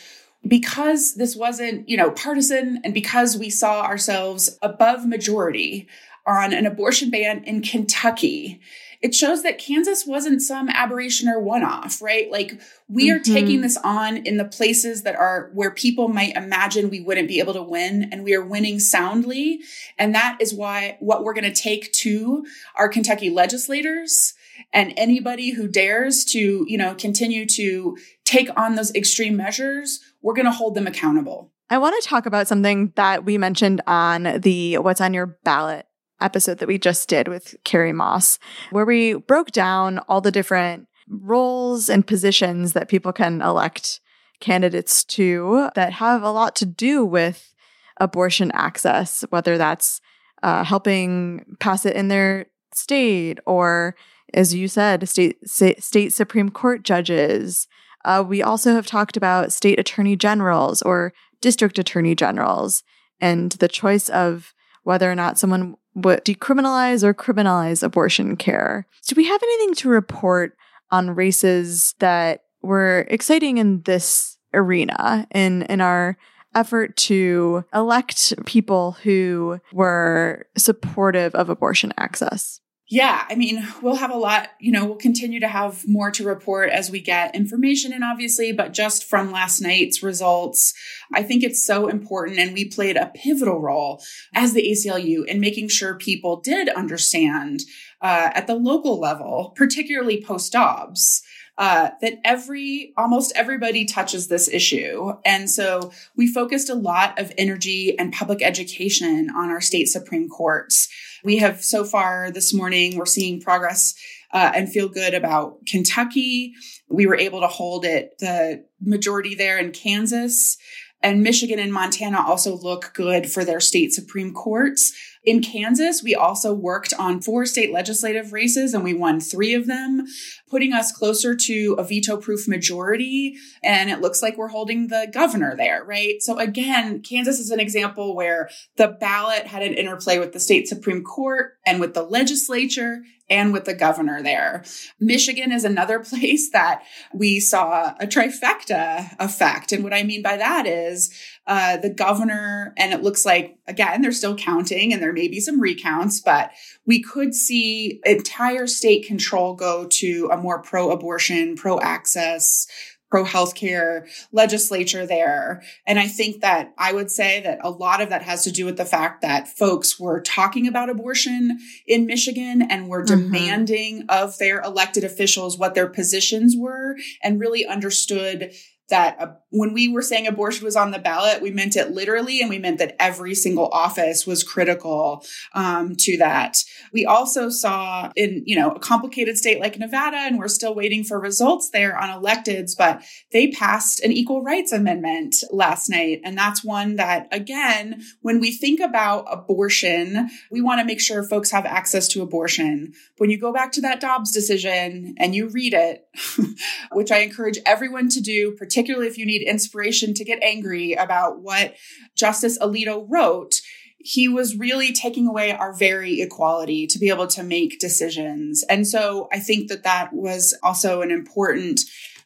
because 0.48 1.16
this 1.16 1.36
wasn't, 1.36 1.88
you 1.90 1.98
know, 1.98 2.12
partisan 2.12 2.80
and 2.84 2.94
because 2.94 3.38
we 3.38 3.50
saw 3.50 3.82
ourselves 3.82 4.58
above 4.62 5.06
majority, 5.06 5.88
on 6.26 6.54
an 6.54 6.66
abortion 6.66 7.10
ban 7.10 7.44
in 7.46 7.62
Kentucky 7.62 8.62
it 9.02 9.16
shows 9.16 9.44
that 9.44 9.58
Kansas 9.58 10.06
wasn't 10.06 10.42
some 10.42 10.68
aberration 10.68 11.30
or 11.30 11.40
one 11.40 11.64
off, 11.64 12.02
right? 12.02 12.30
Like 12.30 12.60
we 12.90 13.08
mm-hmm. 13.08 13.16
are 13.16 13.20
taking 13.20 13.56
mm-hmm. 13.56 13.62
this 13.62 13.78
on 13.78 14.18
in 14.18 14.36
the 14.36 14.46
places 14.46 15.04
that 15.04 15.16
are 15.16 15.52
where 15.54 15.72
people 15.72 16.10
might 16.10 16.36
imagine 16.36 16.90
we 16.90 17.00
wouldn't 17.00 17.30
be 17.30 17.40
able 17.40 17.54
to 17.54 17.64
win 17.64 18.10
and 18.12 18.26
we 18.26 18.36
are 18.36 18.44
winning 18.44 18.80
soundly. 18.80 19.62
And 19.98 20.14
that 20.16 20.38
is 20.42 20.54
why 20.54 20.98
what 21.00 21.24
we're 21.24 21.34
going 21.34 21.52
to 21.52 21.62
take 21.62 21.94
to 21.94 22.46
our 22.76 22.90
Kentucky 22.90 23.30
legislators 23.30 24.34
and 24.74 24.94
anybody 24.98 25.52
who 25.52 25.70
dares 25.70 26.26
to, 26.26 26.66
you 26.68 26.78
know, 26.78 26.94
continue 26.94 27.46
to 27.46 27.98
take 28.30 28.50
on 28.56 28.76
those 28.76 28.94
extreme 28.94 29.36
measures, 29.36 30.00
we're 30.22 30.36
going 30.36 30.46
to 30.46 30.52
hold 30.52 30.76
them 30.76 30.88
accountable. 30.88 31.52
I 31.70 31.78
want 31.78 32.02
to 32.02 32.08
talk 32.08 32.26
about 32.26 32.48
something 32.48 32.94
that 32.96 33.26
we 33.26 33.38
mentioned 33.38 33.82
on 33.88 34.40
the 34.42 34.78
What's 34.78 35.02
on 35.02 35.14
Your 35.14 35.38
Ballot 35.44 35.86
episode 36.22 36.58
that 36.60 36.68
we 36.68 36.78
just 36.78 37.08
did 37.10 37.28
with 37.28 37.56
Carrie 37.64 37.94
Moss, 37.94 38.40
where 38.72 38.86
we 38.86 39.14
broke 39.14 39.52
down 39.52 40.00
all 40.10 40.22
the 40.22 40.32
different 40.32 40.88
roles 41.08 41.90
and 41.90 42.06
positions 42.06 42.74
that 42.74 42.90
people 42.90 43.14
can 43.14 43.42
elect 43.42 44.00
candidates 44.40 45.04
to 45.04 45.70
that 45.76 45.94
have 45.94 46.24
a 46.24 46.32
lot 46.32 46.56
to 46.58 46.66
do 46.66 47.06
with 47.06 47.54
abortion 47.98 48.52
access, 48.52 49.24
whether 49.30 49.58
that's 49.58 50.02
uh, 50.44 50.64
helping 50.64 51.46
pass 51.60 51.86
it 51.86 51.96
in 51.96 52.08
their 52.08 52.46
state 52.74 53.40
or, 53.46 53.96
as 54.34 54.54
you 54.54 54.68
said, 54.68 55.08
state 55.10 55.38
state 55.46 56.14
Supreme 56.14 56.50
Court 56.50 56.84
judges. 56.84 57.68
Uh, 58.06 58.24
we 58.26 58.42
also 58.42 58.74
have 58.74 58.86
talked 58.86 59.18
about 59.18 59.52
state 59.52 59.80
attorney 59.80 60.16
generals 60.16 60.82
or 60.82 61.14
district 61.42 61.80
attorney 61.80 62.16
generals 62.16 62.84
and 63.20 63.54
the 63.54 63.68
choice 63.68 64.10
of 64.10 64.54
whether 64.84 65.12
or 65.12 65.16
not 65.16 65.38
someone 65.38 65.76
would 65.96 66.24
decriminalize 66.24 67.04
or 67.04 67.14
criminalize 67.14 67.84
abortion 67.84 68.36
care. 68.38 68.88
Do 69.08 69.16
we 69.16 69.26
have 69.26 69.44
anything 69.44 69.76
to 69.76 69.90
report 69.90 70.56
on 70.92 71.16
races 71.16 71.96
that 72.00 72.44
were 72.62 73.06
exciting 73.10 73.58
in 73.58 73.82
this 73.84 74.38
arena 74.54 75.28
in 75.34 75.64
in 75.64 75.82
our 75.82 76.18
effort 76.56 76.96
to 76.98 77.64
elect 77.74 78.34
people 78.46 78.94
who 79.04 79.60
were 79.72 80.48
supportive 80.58 81.36
of 81.36 81.50
abortion 81.50 81.94
access? 81.98 82.62
Yeah, 82.92 83.24
I 83.30 83.36
mean, 83.36 83.68
we'll 83.84 83.98
have 83.98 84.10
a 84.10 84.18
lot, 84.18 84.50
you 84.60 84.72
know, 84.72 84.84
we'll 84.86 84.96
continue 84.96 85.40
to 85.42 85.48
have 85.48 85.88
more 85.88 86.10
to 86.10 86.24
report 86.24 86.72
as 86.72 86.90
we 86.90 87.00
get 87.00 87.36
information 87.36 87.94
in, 87.94 88.02
obviously, 88.02 88.52
but 88.52 88.74
just 88.74 89.04
from 89.04 89.32
last 89.32 89.62
night's 89.62 90.02
results, 90.02 90.74
I 91.14 91.22
think 91.22 91.44
it's 91.44 91.64
so 91.64 91.88
important. 91.88 92.40
And 92.40 92.52
we 92.52 92.66
played 92.66 92.98
a 92.98 93.12
pivotal 93.14 93.62
role 93.62 94.02
as 94.34 94.54
the 94.54 94.64
ACLU 94.64 95.24
in 95.26 95.40
making 95.40 95.68
sure 95.68 95.94
people 95.94 96.42
did 96.42 96.68
understand 96.68 97.62
uh, 98.02 98.32
at 98.34 98.48
the 98.48 98.56
local 98.56 99.00
level, 99.00 99.54
particularly 99.56 100.24
post 100.24 100.52
Dobbs, 100.52 101.22
uh, 101.60 101.90
that 102.02 102.14
every 102.24 102.94
almost 102.98 103.34
everybody 103.36 103.84
touches 103.84 104.30
this 104.30 104.48
issue. 104.48 105.12
And 105.26 105.50
so 105.50 105.92
we 106.16 106.26
focused 106.26 106.70
a 106.70 106.74
lot 106.74 107.20
of 107.20 107.34
energy 107.38 108.00
and 108.00 108.14
public 108.14 108.42
education 108.42 109.30
on 109.36 109.50
our 109.50 109.60
state 109.60 109.90
Supreme 109.90 110.30
Courts. 110.30 110.88
We 111.22 111.38
have 111.38 111.62
so 111.62 111.84
far 111.84 112.32
this 112.32 112.54
morning, 112.54 112.98
we're 112.98 113.06
seeing 113.06 113.42
progress 113.42 113.94
uh, 114.32 114.54
and 114.56 114.72
feel 114.72 114.88
good 114.88 115.14
about 115.14 115.66
Kentucky. 115.68 116.54
We 116.88 117.06
were 117.06 117.18
able 117.18 117.42
to 117.42 117.48
hold 117.48 117.84
it, 117.84 118.18
the 118.20 118.64
majority 118.82 119.36
there 119.36 119.58
in 119.58 119.74
Kansas. 119.74 120.58
And 121.02 121.24
Michigan 121.24 121.60
and 121.60 121.74
Montana 121.74 122.22
also 122.22 122.58
look 122.58 122.92
good 122.94 123.32
for 123.32 123.46
their 123.46 123.62
state 123.62 123.94
Supreme 123.94 124.34
Courts. 124.34 124.94
In 125.24 125.42
Kansas, 125.42 126.04
we 126.04 126.14
also 126.14 126.54
worked 126.54 126.94
on 126.98 127.22
four 127.22 127.46
state 127.46 127.72
legislative 127.72 128.34
races 128.34 128.74
and 128.74 128.84
we 128.84 128.94
won 128.94 129.20
three 129.20 129.54
of 129.54 129.68
them, 129.68 130.06
putting 130.50 130.74
us 130.74 130.92
closer 130.92 131.36
to 131.36 131.76
a 131.78 131.84
veto 131.84 132.18
proof 132.18 132.48
majority. 132.48 133.36
And 133.64 133.90
it 133.90 134.02
looks 134.02 134.22
like 134.22 134.38
we're 134.38 134.50
holding 134.50 134.88
the 134.88 135.08
governor 135.12 135.56
there, 135.56 135.84
right? 135.84 136.22
So 136.22 136.38
again, 136.40 137.02
Kansas 137.02 137.40
is 137.40 137.52
an 137.52 137.60
example 137.60 138.16
where 138.16 138.50
the 138.78 138.88
ballot 138.88 139.48
had 139.48 139.62
an 139.62 139.74
interplay 139.74 140.20
with 140.20 140.34
the 140.34 140.40
state 140.40 140.68
Supreme 140.68 141.04
Court 141.04 141.54
and 141.66 141.80
with 141.80 141.94
the 141.94 142.04
legislature 142.04 143.04
and 143.30 143.54
with 143.54 143.66
the 143.66 143.74
governor 143.74 144.22
there. 144.22 144.64
Michigan 145.00 145.52
is 145.52 145.64
another 145.64 146.00
place 146.04 146.50
that 146.52 146.84
we 147.14 147.40
saw 147.40 147.94
a 148.00 148.08
trifecta 148.08 149.16
effect. 149.20 149.72
And 149.72 149.84
what 149.84 149.94
I 149.94 150.04
mean 150.04 150.22
by 150.22 150.38
that 150.38 150.66
is 150.66 151.14
uh, 151.48 151.78
the 151.78 151.90
governor, 151.90 152.74
and 152.78 152.94
it 152.94 153.02
looks 153.02 153.26
like, 153.26 153.58
again, 153.68 154.02
they're 154.02 154.12
still 154.12 154.36
counting 154.36 154.94
and 154.94 155.02
there 155.02 155.14
may 155.14 155.28
be 155.28 155.40
some 155.40 155.60
recounts, 155.60 156.22
but 156.22 156.52
we 156.86 157.02
could 157.02 157.34
see 157.34 158.00
entire 158.06 158.68
state 158.68 159.06
control 159.06 159.56
go 159.56 159.88
to 159.88 160.30
a 160.32 160.38
more 160.40 160.62
pro 160.62 160.92
abortion, 160.92 161.56
pro 161.56 161.80
access, 161.80 162.68
pro 163.10 163.24
healthcare 163.26 164.08
legislature 164.32 165.06
there. 165.06 165.64
And 165.88 166.00
I 166.00 166.08
think 166.08 166.42
that 166.42 166.74
I 166.78 166.94
would 166.94 167.10
say 167.10 167.42
that 167.42 167.60
a 167.64 167.72
lot 167.72 168.02
of 168.02 168.10
that 168.10 168.22
has 168.22 168.44
to 168.44 168.52
do 168.52 168.66
with 168.66 168.78
the 168.78 168.86
fact 168.86 169.22
that 169.22 169.48
folks 169.48 170.00
were 170.00 170.22
talking 170.22 170.68
about 170.68 170.90
abortion 170.90 171.60
in 171.88 172.06
Michigan 172.06 172.62
and 172.62 172.88
were 172.88 173.04
mm-hmm. 173.04 173.24
demanding 173.24 174.06
of 174.10 174.38
their 174.38 174.62
elected 174.62 175.04
officials 175.04 175.58
what 175.58 175.74
their 175.74 175.88
positions 175.88 176.56
were 176.58 176.96
and 177.24 177.40
really 177.40 177.66
understood 177.66 178.52
that 178.90 179.20
uh, 179.20 179.28
when 179.52 179.74
we 179.74 179.88
were 179.88 180.02
saying 180.02 180.28
abortion 180.28 180.66
was 180.66 180.76
on 180.76 180.92
the 180.92 181.00
ballot, 181.00 181.42
we 181.42 181.52
meant 181.52 181.76
it 181.76 181.92
literally, 181.92 182.42
and 182.42 182.50
we 182.50 182.60
meant 182.60 182.78
that 182.80 182.96
every 183.00 183.34
single 183.34 183.68
office 183.70 184.28
was 184.28 184.44
critical 184.44 185.24
um, 185.54 185.96
to 185.98 186.18
that. 186.18 186.58
We 186.94 187.06
also 187.06 187.50
saw 187.50 188.12
in 188.16 188.44
you 188.46 188.56
know 188.56 188.72
a 188.72 188.80
complicated 188.80 189.38
state 189.38 189.60
like 189.60 189.80
Nevada, 189.80 190.18
and 190.18 190.38
we're 190.38 190.48
still 190.48 190.76
waiting 190.76 191.04
for 191.04 191.20
results 191.20 191.70
there 191.72 191.98
on 191.98 192.10
electeds, 192.10 192.78
but 192.78 193.04
they 193.32 193.52
passed 193.52 194.02
an 194.02 194.12
equal 194.12 194.44
rights 194.44 194.72
amendment 194.72 195.36
last 195.52 195.90
night, 195.90 196.22
and 196.24 196.38
that's 196.38 196.64
one 196.64 196.96
that 196.98 197.28
again, 197.32 198.02
when 198.22 198.40
we 198.40 198.52
think 198.52 198.80
about 198.80 199.26
abortion, 199.32 200.30
we 200.52 200.62
want 200.62 200.80
to 200.80 200.86
make 200.86 201.02
sure 201.02 201.24
folks 201.24 201.52
have 201.52 201.66
access 201.66 202.08
to 202.10 202.22
abortion. 202.22 202.94
When 203.18 203.30
you 203.30 203.40
go 203.40 203.54
back 203.54 203.72
to 203.74 203.82
that 203.82 204.00
Dobbs 204.00 204.32
decision 204.32 205.16
and 205.18 205.36
you 205.36 205.50
read 205.50 205.74
it, 205.74 206.08
which 206.92 207.12
I 207.12 207.20
encourage 207.20 207.60
everyone 207.66 208.10
to 208.10 208.22
do, 208.22 208.52
particularly 208.58 208.79
particularly 208.80 209.08
if 209.08 209.18
you 209.18 209.26
need 209.26 209.42
inspiration 209.42 210.14
to 210.14 210.24
get 210.24 210.42
angry 210.42 210.94
about 210.94 211.42
what 211.42 211.76
Justice 212.16 212.58
Alito 212.60 213.06
wrote, 213.10 213.56
he 213.98 214.30
was 214.30 214.56
really 214.56 214.94
taking 214.94 215.28
away 215.28 215.52
our 215.52 215.74
very 215.74 216.22
equality 216.22 216.88
to 216.88 216.98
be 216.98 217.10
able 217.10 217.28
to 217.28 217.44
make 217.44 217.80
decisions. 217.80 218.64
And 218.70 218.88
so 218.88 219.28
I 219.34 219.40
think 219.40 219.68
that 219.68 219.84
that 219.84 220.14
was 220.14 220.58
also 220.64 221.02
an 221.02 221.12
important 221.12 221.82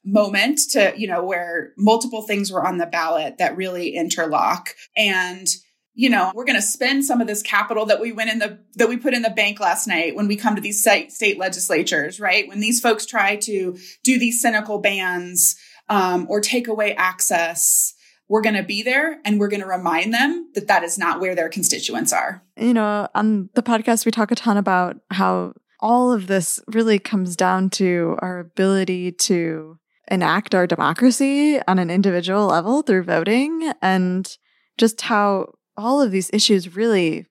moment 0.05 0.59
to, 0.69 0.93
you 0.95 1.07
know, 1.07 1.23
where 1.23 1.73
multiple 1.75 2.21
things 2.21 2.51
were 2.51 2.63
on 2.63 2.77
the 2.77 2.85
ballot 2.85 3.39
that 3.39 3.57
really 3.57 3.95
interlock. 3.95 4.75
And 4.95 5.47
you 5.95 6.09
know, 6.09 6.31
we're 6.33 6.45
going 6.45 6.55
to 6.55 6.61
spend 6.61 7.05
some 7.05 7.21
of 7.21 7.27
this 7.27 7.43
capital 7.43 7.85
that 7.85 8.01
we 8.01 8.11
went 8.11 8.31
in 8.31 8.39
the, 8.39 8.57
that 8.75 8.89
we 8.89 8.97
put 8.97 9.13
in 9.13 9.21
the 9.21 9.29
bank 9.29 9.59
last 9.59 9.87
night 9.87 10.15
when 10.15 10.27
we 10.27 10.35
come 10.35 10.55
to 10.55 10.61
these 10.61 10.81
state, 10.81 11.11
state 11.11 11.37
legislatures, 11.37 12.19
right? 12.19 12.47
When 12.47 12.59
these 12.59 12.79
folks 12.79 13.05
try 13.05 13.35
to 13.37 13.77
do 14.03 14.17
these 14.17 14.41
cynical 14.41 14.79
bans 14.79 15.55
um, 15.89 16.27
or 16.29 16.39
take 16.39 16.67
away 16.67 16.95
access, 16.95 17.93
we're 18.27 18.41
going 18.41 18.55
to 18.55 18.63
be 18.63 18.81
there 18.81 19.19
and 19.25 19.39
we're 19.39 19.49
going 19.49 19.61
to 19.61 19.67
remind 19.67 20.13
them 20.13 20.49
that 20.55 20.67
that 20.67 20.83
is 20.83 20.97
not 20.97 21.19
where 21.19 21.35
their 21.35 21.49
constituents 21.49 22.13
are. 22.13 22.43
You 22.57 22.73
know, 22.73 23.07
on 23.13 23.49
the 23.53 23.63
podcast, 23.63 24.05
we 24.05 24.11
talk 24.11 24.31
a 24.31 24.35
ton 24.35 24.57
about 24.57 24.97
how 25.11 25.53
all 25.79 26.13
of 26.13 26.27
this 26.27 26.59
really 26.67 26.97
comes 26.97 27.35
down 27.35 27.69
to 27.69 28.17
our 28.19 28.39
ability 28.39 29.11
to 29.11 29.77
enact 30.09 30.55
our 30.55 30.65
democracy 30.65 31.59
on 31.67 31.79
an 31.79 31.89
individual 31.89 32.47
level 32.47 32.81
through 32.81 33.03
voting 33.03 33.71
and 33.81 34.37
just 34.77 35.01
how 35.01 35.53
all 35.77 36.01
of 36.01 36.11
these 36.11 36.29
issues 36.33 36.75
really 36.75 37.25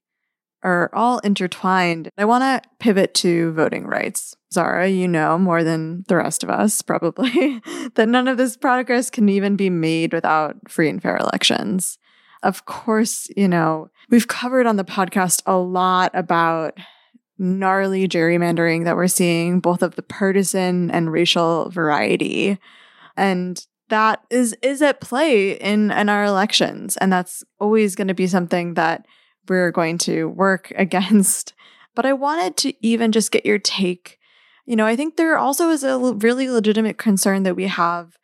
are 0.63 0.91
all 0.93 1.19
intertwined. 1.21 2.11
I 2.17 2.25
want 2.25 2.43
to 2.43 2.69
pivot 2.79 3.15
to 3.15 3.53
voting 3.53 3.87
rights. 3.87 4.35
Zara, 4.53 4.89
you 4.89 5.09
know 5.09 5.39
more 5.39 5.65
than 5.65 6.05
the 6.09 6.17
rest 6.17 6.43
of 6.43 6.51
us, 6.51 6.83
probably, 6.83 7.61
that 7.95 8.09
none 8.09 8.29
of 8.29 8.37
this 8.37 8.57
progress 8.57 9.11
can 9.11 9.29
even 9.29 9.57
be 9.57 9.71
made 9.71 10.13
without 10.13 10.57
free 10.71 10.89
and 10.89 11.03
fair 11.03 11.17
elections. 11.17 11.99
Of 12.43 12.65
course, 12.65 13.29
you 13.37 13.49
know, 13.49 13.91
we've 14.11 14.29
covered 14.29 14.67
on 14.67 14.77
the 14.77 14.85
podcast 14.85 15.43
a 15.47 15.57
lot 15.57 16.11
about 16.15 16.79
gnarly 17.39 18.07
gerrymandering 18.09 18.85
that 18.85 18.97
we're 18.97 19.09
seeing, 19.09 19.61
both 19.61 19.83
of 19.83 19.97
the 19.97 20.03
partisan 20.03 20.91
and 20.91 21.13
racial 21.13 21.71
variety. 21.71 22.59
And 23.17 23.65
that 23.89 24.23
is 24.31 24.57
is 24.63 24.81
at 24.81 25.01
play 25.01 25.53
in, 25.53 25.91
in 25.91 26.09
our 26.09 26.25
elections. 26.25 26.97
And 26.97 27.13
that's 27.13 27.45
always 27.61 27.95
going 27.95 28.09
to 28.09 28.15
be 28.15 28.27
something 28.27 28.75
that 28.75 29.07
we're 29.49 29.71
going 29.71 29.99
to 29.99 30.27
work 30.27 30.73
against. 30.77 31.53
But 31.95 32.07
I 32.07 32.13
wanted 32.13 32.57
to 32.59 32.87
even 32.87 33.13
just 33.13 33.31
get 33.31 33.45
your 33.45 33.59
take. 33.59 34.19
You 34.65 34.77
know, 34.77 34.87
I 34.87 34.97
think 34.97 35.17
there 35.17 35.37
also 35.37 35.71
is 35.71 35.83
a 35.83 35.99
really 35.99 36.49
legitimate 36.49 36.99
concern 36.99 37.43
that 37.43 37.57
we 37.57 37.67
have 37.67 38.19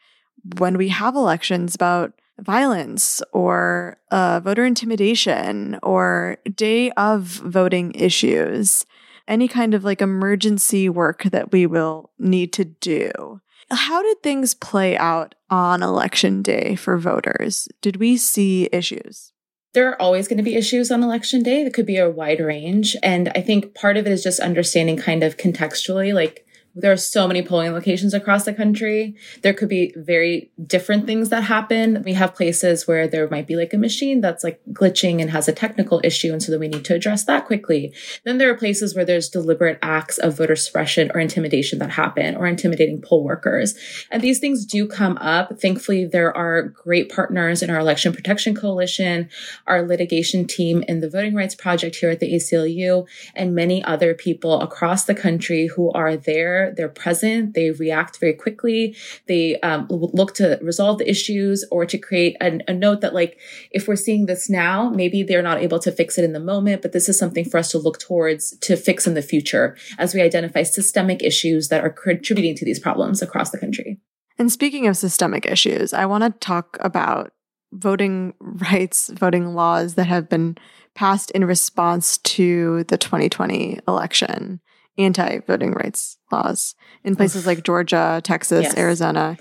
when 0.58 0.78
we 0.78 0.88
have 0.88 1.16
elections 1.16 1.74
about 1.74 2.12
violence 2.38 3.20
or 3.32 3.98
uh, 4.10 4.40
voter 4.40 4.64
intimidation 4.64 5.78
or 5.82 6.38
day 6.54 6.90
of 6.92 7.22
voting 7.22 7.92
issues, 7.94 8.86
any 9.26 9.48
kind 9.48 9.74
of 9.74 9.84
like 9.84 10.00
emergency 10.00 10.88
work 10.88 11.24
that 11.24 11.52
we 11.52 11.66
will 11.66 12.10
need 12.18 12.52
to 12.52 12.64
do. 12.64 13.40
How 13.70 14.02
did 14.02 14.22
things 14.22 14.54
play 14.54 14.96
out 14.96 15.34
on 15.50 15.82
election 15.82 16.42
day 16.42 16.74
for 16.76 16.96
voters? 16.96 17.68
Did 17.82 17.96
we 17.96 18.16
see 18.16 18.68
issues? 18.72 19.32
There 19.74 19.88
are 19.88 20.00
always 20.00 20.28
going 20.28 20.38
to 20.38 20.42
be 20.42 20.56
issues 20.56 20.90
on 20.90 21.02
election 21.02 21.42
day. 21.42 21.62
That 21.62 21.74
could 21.74 21.86
be 21.86 21.98
a 21.98 22.10
wide 22.10 22.40
range. 22.40 22.96
And 23.02 23.30
I 23.34 23.40
think 23.40 23.74
part 23.74 23.96
of 23.96 24.06
it 24.06 24.12
is 24.12 24.22
just 24.22 24.40
understanding 24.40 24.96
kind 24.96 25.22
of 25.22 25.36
contextually, 25.36 26.14
like 26.14 26.46
there 26.74 26.92
are 26.92 26.96
so 26.96 27.26
many 27.26 27.42
polling 27.42 27.72
locations 27.72 28.14
across 28.14 28.44
the 28.44 28.52
country. 28.52 29.16
There 29.42 29.52
could 29.52 29.68
be 29.68 29.92
very 29.96 30.50
different 30.64 31.06
things 31.06 31.28
that 31.30 31.42
happen. 31.42 32.02
We 32.04 32.12
have 32.14 32.34
places 32.34 32.86
where 32.86 33.08
there 33.08 33.28
might 33.28 33.46
be 33.46 33.56
like 33.56 33.74
a 33.74 33.78
machine 33.78 34.20
that's 34.20 34.44
like 34.44 34.60
glitching 34.72 35.20
and 35.20 35.30
has 35.30 35.48
a 35.48 35.52
technical 35.52 36.00
issue. 36.04 36.32
And 36.32 36.42
so 36.42 36.52
then 36.52 36.60
we 36.60 36.68
need 36.68 36.84
to 36.84 36.94
address 36.94 37.24
that 37.24 37.46
quickly. 37.46 37.92
Then 38.24 38.38
there 38.38 38.50
are 38.50 38.56
places 38.56 38.94
where 38.94 39.04
there's 39.04 39.28
deliberate 39.28 39.78
acts 39.82 40.18
of 40.18 40.36
voter 40.36 40.56
suppression 40.56 41.10
or 41.12 41.20
intimidation 41.20 41.78
that 41.80 41.90
happen 41.90 42.36
or 42.36 42.46
intimidating 42.46 43.02
poll 43.02 43.24
workers. 43.24 43.74
And 44.10 44.22
these 44.22 44.38
things 44.38 44.64
do 44.64 44.86
come 44.86 45.18
up. 45.18 45.60
Thankfully, 45.60 46.04
there 46.04 46.36
are 46.36 46.62
great 46.62 47.10
partners 47.10 47.62
in 47.62 47.70
our 47.70 47.80
election 47.80 48.12
protection 48.12 48.54
coalition, 48.54 49.28
our 49.66 49.82
litigation 49.82 50.46
team 50.46 50.84
in 50.86 51.00
the 51.00 51.10
voting 51.10 51.34
rights 51.34 51.54
project 51.54 51.96
here 51.96 52.10
at 52.10 52.20
the 52.20 52.32
ACLU, 52.34 53.06
and 53.34 53.54
many 53.54 53.82
other 53.82 54.14
people 54.14 54.60
across 54.60 55.04
the 55.04 55.14
country 55.14 55.66
who 55.66 55.90
are 55.92 56.16
there 56.16 56.57
they're 56.76 56.88
present, 56.88 57.54
they 57.54 57.70
react 57.70 58.18
very 58.18 58.34
quickly, 58.34 58.96
they 59.26 59.58
um, 59.60 59.86
look 59.90 60.34
to 60.34 60.58
resolve 60.62 60.98
the 60.98 61.08
issues 61.08 61.64
or 61.70 61.86
to 61.86 61.98
create 61.98 62.36
a, 62.40 62.60
a 62.68 62.74
note 62.74 63.00
that, 63.00 63.14
like, 63.14 63.38
if 63.70 63.88
we're 63.88 63.96
seeing 63.96 64.26
this 64.26 64.48
now, 64.48 64.90
maybe 64.90 65.22
they're 65.22 65.42
not 65.50 65.62
able 65.62 65.78
to 65.80 65.92
fix 65.92 66.18
it 66.18 66.24
in 66.24 66.32
the 66.32 66.40
moment, 66.40 66.82
but 66.82 66.92
this 66.92 67.08
is 67.08 67.18
something 67.18 67.44
for 67.44 67.58
us 67.58 67.70
to 67.70 67.78
look 67.78 67.98
towards 67.98 68.56
to 68.58 68.76
fix 68.76 69.06
in 69.06 69.14
the 69.14 69.22
future 69.22 69.76
as 69.98 70.14
we 70.14 70.20
identify 70.20 70.62
systemic 70.62 71.22
issues 71.22 71.68
that 71.68 71.82
are 71.84 71.90
contributing 71.90 72.54
to 72.56 72.64
these 72.64 72.80
problems 72.80 73.22
across 73.22 73.50
the 73.50 73.58
country. 73.58 74.00
And 74.38 74.52
speaking 74.52 74.86
of 74.86 74.96
systemic 74.96 75.46
issues, 75.46 75.92
I 75.92 76.06
want 76.06 76.24
to 76.24 76.30
talk 76.38 76.76
about 76.80 77.32
voting 77.72 78.34
rights, 78.40 79.10
voting 79.10 79.54
laws 79.54 79.94
that 79.94 80.06
have 80.06 80.28
been 80.28 80.56
passed 80.94 81.30
in 81.32 81.44
response 81.44 82.18
to 82.18 82.84
the 82.84 82.96
2020 82.96 83.80
election 83.86 84.60
anti 84.98 85.38
voting 85.46 85.72
rights 85.72 86.18
laws 86.30 86.74
in 87.04 87.16
places 87.16 87.46
like 87.46 87.62
Georgia, 87.62 88.20
Texas, 88.22 88.64
yes. 88.64 88.76
Arizona. 88.76 89.36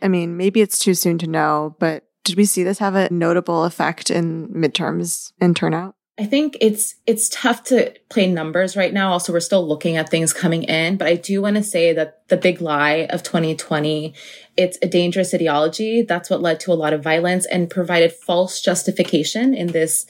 I 0.00 0.08
mean, 0.08 0.36
maybe 0.36 0.60
it's 0.60 0.78
too 0.78 0.94
soon 0.94 1.18
to 1.18 1.26
know, 1.26 1.76
but 1.78 2.04
did 2.24 2.36
we 2.36 2.44
see 2.44 2.64
this 2.64 2.78
have 2.78 2.94
a 2.94 3.12
notable 3.12 3.64
effect 3.64 4.10
in 4.10 4.48
midterms 4.48 5.32
and 5.40 5.56
turnout? 5.56 5.94
I 6.18 6.26
think 6.26 6.58
it's 6.60 6.96
it's 7.06 7.30
tough 7.30 7.64
to 7.64 7.94
play 8.10 8.30
numbers 8.30 8.76
right 8.76 8.92
now. 8.92 9.12
Also, 9.12 9.32
we're 9.32 9.40
still 9.40 9.66
looking 9.66 9.96
at 9.96 10.10
things 10.10 10.32
coming 10.32 10.62
in, 10.64 10.98
but 10.98 11.08
I 11.08 11.16
do 11.16 11.40
want 11.40 11.56
to 11.56 11.62
say 11.62 11.94
that 11.94 12.28
the 12.28 12.36
big 12.36 12.60
lie 12.60 13.06
of 13.10 13.22
2020, 13.22 14.12
it's 14.56 14.78
a 14.82 14.88
dangerous 14.88 15.32
ideology. 15.32 16.02
That's 16.02 16.28
what 16.28 16.42
led 16.42 16.60
to 16.60 16.72
a 16.72 16.74
lot 16.74 16.92
of 16.92 17.02
violence 17.02 17.46
and 17.46 17.70
provided 17.70 18.12
false 18.12 18.60
justification 18.60 19.54
in 19.54 19.68
this 19.68 20.04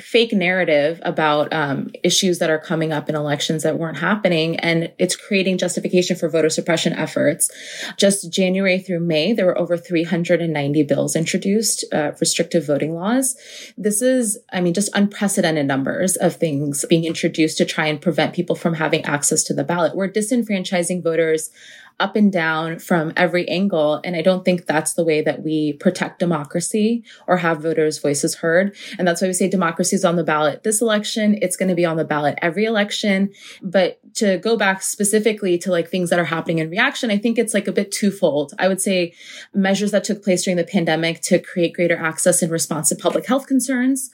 fake 0.00 0.32
narrative 0.32 1.00
about 1.04 1.52
um, 1.52 1.90
issues 2.02 2.38
that 2.38 2.50
are 2.50 2.58
coming 2.58 2.92
up 2.92 3.08
in 3.08 3.14
elections 3.14 3.62
that 3.62 3.78
weren't 3.78 3.98
happening 3.98 4.56
and 4.56 4.92
it's 4.98 5.16
creating 5.16 5.58
justification 5.58 6.16
for 6.16 6.28
voter 6.28 6.50
suppression 6.50 6.92
efforts. 6.92 7.50
Just 7.96 8.32
january 8.32 8.78
through 8.78 9.00
may 9.00 9.32
there 9.32 9.46
were 9.46 9.58
over 9.58 9.76
390 9.76 10.82
bills 10.84 11.16
introduced 11.16 11.84
uh, 11.92 12.12
restrictive 12.20 12.66
voting 12.66 12.94
laws. 12.94 13.36
This 13.76 14.02
is 14.02 14.38
i 14.52 14.60
mean 14.60 14.74
just 14.74 14.90
unprecedented 14.94 15.66
numbers 15.66 16.16
of 16.16 16.36
things 16.36 16.84
being 16.88 17.04
introduced 17.04 17.58
to 17.58 17.64
try 17.64 17.86
and 17.86 18.00
prevent 18.00 18.34
people 18.34 18.56
from 18.56 18.74
having 18.74 19.04
access 19.04 19.42
to 19.44 19.54
the 19.54 19.64
ballot. 19.64 19.96
We're 19.96 20.08
disenfranchising 20.08 21.02
voters 21.02 21.50
up 22.00 22.14
and 22.14 22.32
down 22.32 22.78
from 22.78 23.12
every 23.16 23.48
angle. 23.48 24.00
And 24.04 24.14
I 24.14 24.22
don't 24.22 24.44
think 24.44 24.66
that's 24.66 24.92
the 24.92 25.04
way 25.04 25.20
that 25.22 25.42
we 25.42 25.72
protect 25.74 26.20
democracy 26.20 27.04
or 27.26 27.38
have 27.38 27.62
voters' 27.62 27.98
voices 27.98 28.36
heard. 28.36 28.76
And 28.98 29.06
that's 29.06 29.20
why 29.20 29.26
we 29.26 29.34
say 29.34 29.48
democracy 29.48 29.96
is 29.96 30.04
on 30.04 30.16
the 30.16 30.24
ballot 30.24 30.62
this 30.62 30.80
election. 30.80 31.38
It's 31.42 31.56
going 31.56 31.68
to 31.68 31.74
be 31.74 31.84
on 31.84 31.96
the 31.96 32.04
ballot 32.04 32.38
every 32.40 32.64
election. 32.64 33.32
But 33.62 33.98
to 34.14 34.38
go 34.38 34.56
back 34.56 34.82
specifically 34.82 35.58
to 35.58 35.70
like 35.70 35.88
things 35.88 36.10
that 36.10 36.18
are 36.18 36.24
happening 36.24 36.58
in 36.58 36.70
reaction, 36.70 37.10
I 37.10 37.18
think 37.18 37.36
it's 37.36 37.54
like 37.54 37.66
a 37.66 37.72
bit 37.72 37.90
twofold. 37.90 38.54
I 38.58 38.68
would 38.68 38.80
say 38.80 39.14
measures 39.52 39.90
that 39.90 40.04
took 40.04 40.22
place 40.22 40.44
during 40.44 40.56
the 40.56 40.64
pandemic 40.64 41.20
to 41.22 41.40
create 41.40 41.74
greater 41.74 41.96
access 41.96 42.42
in 42.42 42.50
response 42.50 42.90
to 42.90 42.96
public 42.96 43.26
health 43.26 43.46
concerns. 43.46 44.10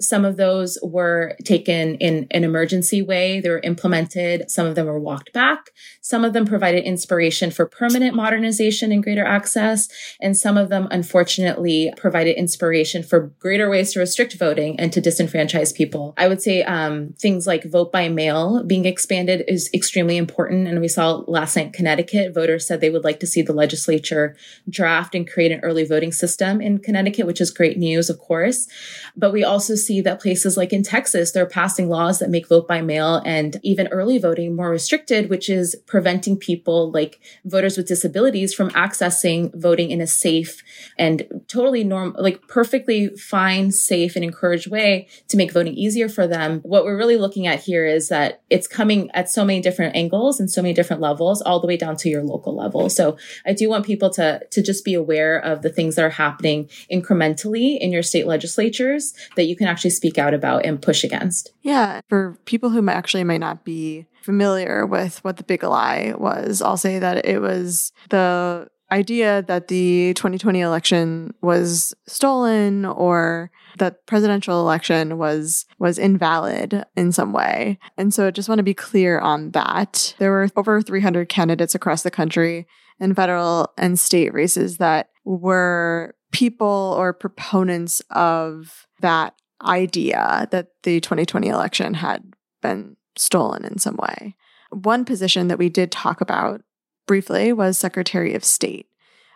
Some 0.00 0.24
of 0.24 0.36
those 0.36 0.76
were 0.82 1.36
taken 1.44 1.94
in 1.96 2.26
an 2.32 2.42
emergency 2.42 3.00
way. 3.00 3.40
They 3.40 3.50
were 3.50 3.60
implemented. 3.60 4.50
Some 4.50 4.66
of 4.66 4.74
them 4.74 4.86
were 4.86 4.98
walked 4.98 5.32
back. 5.32 5.70
Some 6.00 6.24
of 6.24 6.32
them 6.32 6.44
provided 6.44 6.84
inspiration 6.84 7.27
for 7.30 7.66
permanent 7.66 8.14
modernization 8.14 8.92
and 8.92 9.02
greater 9.02 9.24
access. 9.24 9.88
And 10.20 10.36
some 10.36 10.56
of 10.56 10.68
them, 10.68 10.88
unfortunately, 10.90 11.92
provided 11.96 12.36
inspiration 12.36 13.02
for 13.02 13.32
greater 13.38 13.68
ways 13.70 13.92
to 13.92 14.00
restrict 14.00 14.34
voting 14.38 14.78
and 14.78 14.92
to 14.92 15.00
disenfranchise 15.00 15.74
people. 15.74 16.14
I 16.16 16.28
would 16.28 16.42
say 16.42 16.62
um, 16.62 17.14
things 17.18 17.46
like 17.46 17.64
vote 17.64 17.92
by 17.92 18.08
mail 18.08 18.62
being 18.64 18.84
expanded 18.84 19.44
is 19.48 19.70
extremely 19.74 20.16
important. 20.16 20.68
And 20.68 20.80
we 20.80 20.88
saw 20.88 21.22
last 21.26 21.56
night 21.56 21.72
Connecticut, 21.72 22.34
voters 22.34 22.66
said 22.66 22.80
they 22.80 22.90
would 22.90 23.04
like 23.04 23.20
to 23.20 23.26
see 23.26 23.42
the 23.42 23.52
legislature 23.52 24.36
draft 24.68 25.14
and 25.14 25.28
create 25.28 25.52
an 25.52 25.60
early 25.60 25.84
voting 25.84 26.12
system 26.12 26.60
in 26.60 26.78
Connecticut, 26.78 27.26
which 27.26 27.40
is 27.40 27.50
great 27.50 27.78
news, 27.78 28.10
of 28.10 28.18
course. 28.18 28.68
But 29.16 29.32
we 29.32 29.44
also 29.44 29.74
see 29.74 30.00
that 30.02 30.20
places 30.20 30.56
like 30.56 30.72
in 30.72 30.82
Texas, 30.82 31.32
they're 31.32 31.46
passing 31.46 31.88
laws 31.88 32.18
that 32.18 32.30
make 32.30 32.48
vote 32.48 32.68
by 32.68 32.80
mail 32.80 33.22
and 33.24 33.58
even 33.62 33.88
early 33.88 34.18
voting 34.18 34.54
more 34.54 34.70
restricted, 34.70 35.30
which 35.30 35.48
is 35.48 35.76
preventing 35.86 36.36
people 36.36 36.90
like 36.90 37.17
voters 37.44 37.76
with 37.76 37.88
disabilities 37.88 38.54
from 38.54 38.70
accessing 38.70 39.54
voting 39.54 39.90
in 39.90 40.00
a 40.00 40.06
safe 40.06 40.62
and 40.98 41.42
totally 41.48 41.84
norm, 41.84 42.14
like 42.18 42.46
perfectly 42.48 43.08
fine, 43.16 43.70
safe 43.70 44.16
and 44.16 44.24
encouraged 44.24 44.70
way 44.70 45.08
to 45.28 45.36
make 45.36 45.52
voting 45.52 45.74
easier 45.74 46.08
for 46.08 46.26
them. 46.26 46.60
What 46.60 46.84
we're 46.84 46.96
really 46.96 47.16
looking 47.16 47.46
at 47.46 47.60
here 47.60 47.86
is 47.86 48.08
that 48.08 48.42
it's 48.50 48.66
coming 48.66 49.10
at 49.12 49.30
so 49.30 49.44
many 49.44 49.60
different 49.60 49.96
angles 49.96 50.40
and 50.40 50.50
so 50.50 50.62
many 50.62 50.74
different 50.74 51.02
levels, 51.02 51.42
all 51.42 51.60
the 51.60 51.66
way 51.66 51.76
down 51.76 51.96
to 51.96 52.08
your 52.08 52.22
local 52.22 52.54
level. 52.56 52.88
So 52.90 53.16
I 53.46 53.52
do 53.52 53.68
want 53.68 53.86
people 53.86 54.10
to, 54.10 54.40
to 54.50 54.62
just 54.62 54.84
be 54.84 54.94
aware 54.94 55.38
of 55.38 55.62
the 55.62 55.70
things 55.70 55.96
that 55.96 56.04
are 56.04 56.10
happening 56.10 56.68
incrementally 56.90 57.78
in 57.78 57.92
your 57.92 58.02
state 58.02 58.26
legislatures 58.26 59.14
that 59.36 59.44
you 59.44 59.56
can 59.56 59.66
actually 59.66 59.90
speak 59.90 60.18
out 60.18 60.34
about 60.34 60.64
and 60.64 60.80
push 60.80 61.04
against. 61.04 61.52
Yeah. 61.62 62.00
For 62.08 62.38
people 62.44 62.70
who 62.70 62.88
actually 62.88 63.24
might 63.24 63.38
not 63.38 63.64
be 63.64 64.06
familiar 64.28 64.84
with 64.84 65.24
what 65.24 65.38
the 65.38 65.42
big 65.42 65.62
lie 65.62 66.12
was, 66.18 66.60
I'll 66.60 66.76
say 66.76 66.98
that 66.98 67.24
it 67.24 67.40
was 67.40 67.92
the 68.10 68.68
idea 68.92 69.40
that 69.48 69.68
the 69.68 70.12
2020 70.12 70.60
election 70.60 71.32
was 71.40 71.94
stolen 72.06 72.84
or 72.84 73.50
that 73.78 74.04
presidential 74.04 74.60
election 74.60 75.16
was 75.16 75.64
was 75.78 75.98
invalid 75.98 76.84
in 76.94 77.10
some 77.10 77.32
way. 77.32 77.78
And 77.96 78.12
so 78.12 78.26
I 78.26 78.30
just 78.30 78.50
want 78.50 78.58
to 78.58 78.62
be 78.62 78.74
clear 78.74 79.18
on 79.18 79.52
that. 79.52 80.14
There 80.18 80.30
were 80.30 80.50
over 80.56 80.82
300 80.82 81.30
candidates 81.30 81.74
across 81.74 82.02
the 82.02 82.10
country 82.10 82.66
in 83.00 83.14
federal 83.14 83.72
and 83.78 83.98
state 83.98 84.34
races 84.34 84.76
that 84.76 85.08
were 85.24 86.14
people 86.32 86.94
or 86.98 87.14
proponents 87.14 88.02
of 88.10 88.86
that 89.00 89.32
idea 89.64 90.48
that 90.50 90.68
the 90.82 91.00
2020 91.00 91.48
election 91.48 91.94
had 91.94 92.34
been 92.60 92.97
stolen 93.18 93.64
in 93.64 93.78
some 93.78 93.96
way. 93.96 94.36
One 94.70 95.04
position 95.04 95.48
that 95.48 95.58
we 95.58 95.68
did 95.68 95.90
talk 95.90 96.20
about 96.20 96.62
briefly 97.06 97.52
was 97.52 97.78
Secretary 97.78 98.34
of 98.34 98.44
State. 98.44 98.86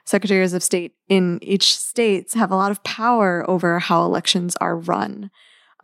Secretaries 0.04 0.52
of 0.52 0.62
State 0.62 0.94
in 1.08 1.38
each 1.42 1.76
states 1.76 2.34
have 2.34 2.50
a 2.50 2.56
lot 2.56 2.70
of 2.70 2.82
power 2.84 3.48
over 3.48 3.78
how 3.78 4.04
elections 4.04 4.56
are 4.56 4.76
run. 4.76 5.30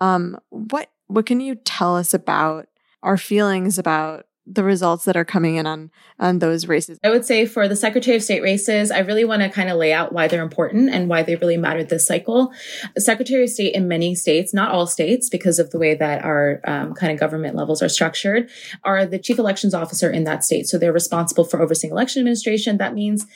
Um, 0.01 0.39
what 0.51 0.91
what 1.07 1.27
can 1.27 1.41
you 1.41 1.55
tell 1.55 1.97
us 1.97 2.13
about 2.13 2.67
our 3.03 3.17
feelings 3.17 3.79
about 3.79 4.27
the 4.51 4.65
results 4.65 5.05
that 5.05 5.17
are 5.17 5.25
coming 5.25 5.57
in 5.57 5.67
on 5.67 5.91
on 6.19 6.39
those 6.39 6.67
races? 6.67 6.99
I 7.05 7.11
would 7.11 7.25
say 7.25 7.47
for 7.47 7.69
the 7.69 7.77
Secretary 7.77 8.17
of 8.17 8.23
State 8.23 8.43
races, 8.43 8.91
I 8.91 9.01
really 9.01 9.25
want 9.25 9.43
to 9.43 9.49
kind 9.49 9.71
of 9.71 9.77
lay 9.77 9.93
out 9.93 10.13
why 10.13 10.29
they're 10.29 10.43
important 10.43 10.91
and 10.91 11.09
why 11.09 11.23
they 11.23 11.37
really 11.37 11.57
mattered 11.57 11.89
this 11.89 12.07
cycle. 12.07 12.53
The 12.95 13.01
Secretary 13.01 13.45
of 13.45 13.51
State 13.51 13.75
in 13.75 13.89
many 13.89 14.15
states, 14.15 14.55
not 14.55 14.71
all 14.71 14.87
states, 14.87 15.29
because 15.29 15.59
of 15.59 15.71
the 15.71 15.79
way 15.79 15.95
that 15.95 16.25
our 16.25 16.61
um, 16.65 16.95
kind 16.95 17.13
of 17.13 17.21
government 17.21 17.55
levels 17.55 17.83
are 17.83 17.89
structured, 17.89 18.51
are 18.85 19.05
the 19.07 19.19
chief 19.19 19.39
elections 19.39 19.75
officer 19.75 20.11
in 20.11 20.25
that 20.25 20.45
state. 20.45 20.67
So 20.67 20.79
they're 20.79 20.93
responsible 20.93 21.45
for 21.45 21.61
overseeing 21.61 21.93
election 21.93 22.21
administration. 22.21 22.79
That 22.79 22.95
means 22.95 23.27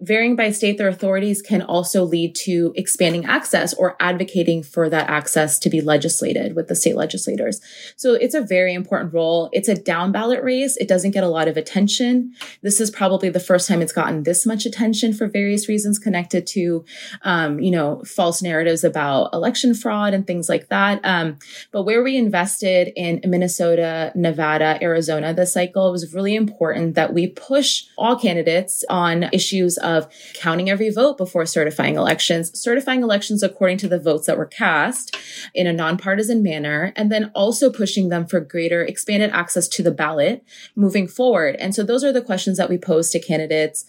varying 0.00 0.36
by 0.36 0.50
state, 0.50 0.78
their 0.78 0.88
authorities 0.88 1.42
can 1.42 1.62
also 1.62 2.04
lead 2.04 2.34
to 2.34 2.72
expanding 2.76 3.24
access 3.24 3.74
or 3.74 3.96
advocating 4.00 4.62
for 4.62 4.88
that 4.88 5.08
access 5.08 5.58
to 5.58 5.70
be 5.70 5.80
legislated 5.80 6.54
with 6.54 6.68
the 6.68 6.76
state 6.76 6.96
legislators. 6.96 7.60
So 7.96 8.14
it's 8.14 8.34
a 8.34 8.40
very 8.40 8.74
important 8.74 9.12
role. 9.12 9.48
It's 9.52 9.68
a 9.68 9.74
down 9.74 10.12
ballot 10.12 10.42
race. 10.42 10.76
It 10.76 10.88
doesn't 10.88 11.10
get 11.10 11.24
a 11.24 11.28
lot 11.28 11.48
of 11.48 11.56
attention. 11.56 12.34
This 12.62 12.80
is 12.80 12.90
probably 12.90 13.28
the 13.28 13.40
first 13.40 13.68
time 13.68 13.82
it's 13.82 13.92
gotten 13.92 14.22
this 14.22 14.46
much 14.46 14.66
attention 14.66 15.12
for 15.12 15.26
various 15.26 15.68
reasons 15.68 15.98
connected 15.98 16.46
to, 16.48 16.84
um, 17.22 17.58
you 17.58 17.70
know, 17.70 18.02
false 18.04 18.40
narratives 18.40 18.84
about 18.84 19.32
election 19.32 19.74
fraud 19.74 20.14
and 20.14 20.26
things 20.26 20.48
like 20.48 20.68
that. 20.68 21.00
Um, 21.04 21.38
but 21.72 21.82
where 21.82 22.02
we 22.02 22.16
invested 22.16 22.92
in 22.94 23.20
Minnesota, 23.24 24.12
Nevada, 24.14 24.78
Arizona 24.80 25.34
this 25.34 25.52
cycle, 25.52 25.88
it 25.88 25.92
was 25.92 26.14
really 26.14 26.34
important 26.34 26.94
that 26.94 27.12
we 27.12 27.26
push 27.26 27.84
all 27.96 28.16
candidates 28.16 28.84
on 28.88 29.24
issues 29.32 29.78
counting 30.34 30.70
every 30.70 30.90
vote 30.90 31.16
before 31.16 31.46
certifying 31.46 31.96
elections, 31.96 32.58
certifying 32.58 33.02
elections 33.02 33.42
according 33.42 33.78
to 33.78 33.88
the 33.88 33.98
votes 33.98 34.26
that 34.26 34.38
were 34.38 34.46
cast 34.46 35.16
in 35.54 35.66
a 35.66 35.72
nonpartisan 35.72 36.42
manner, 36.42 36.92
and 36.96 37.10
then 37.10 37.30
also 37.34 37.70
pushing 37.70 38.08
them 38.08 38.26
for 38.26 38.40
greater 38.40 38.82
expanded 38.82 39.30
access 39.30 39.68
to 39.68 39.82
the 39.82 39.90
ballot 39.90 40.44
moving 40.74 41.08
forward. 41.08 41.56
And 41.56 41.74
so 41.74 41.82
those 41.82 42.04
are 42.04 42.12
the 42.12 42.22
questions 42.22 42.58
that 42.58 42.70
we 42.70 42.78
pose 42.78 43.10
to 43.10 43.20
candidates. 43.20 43.84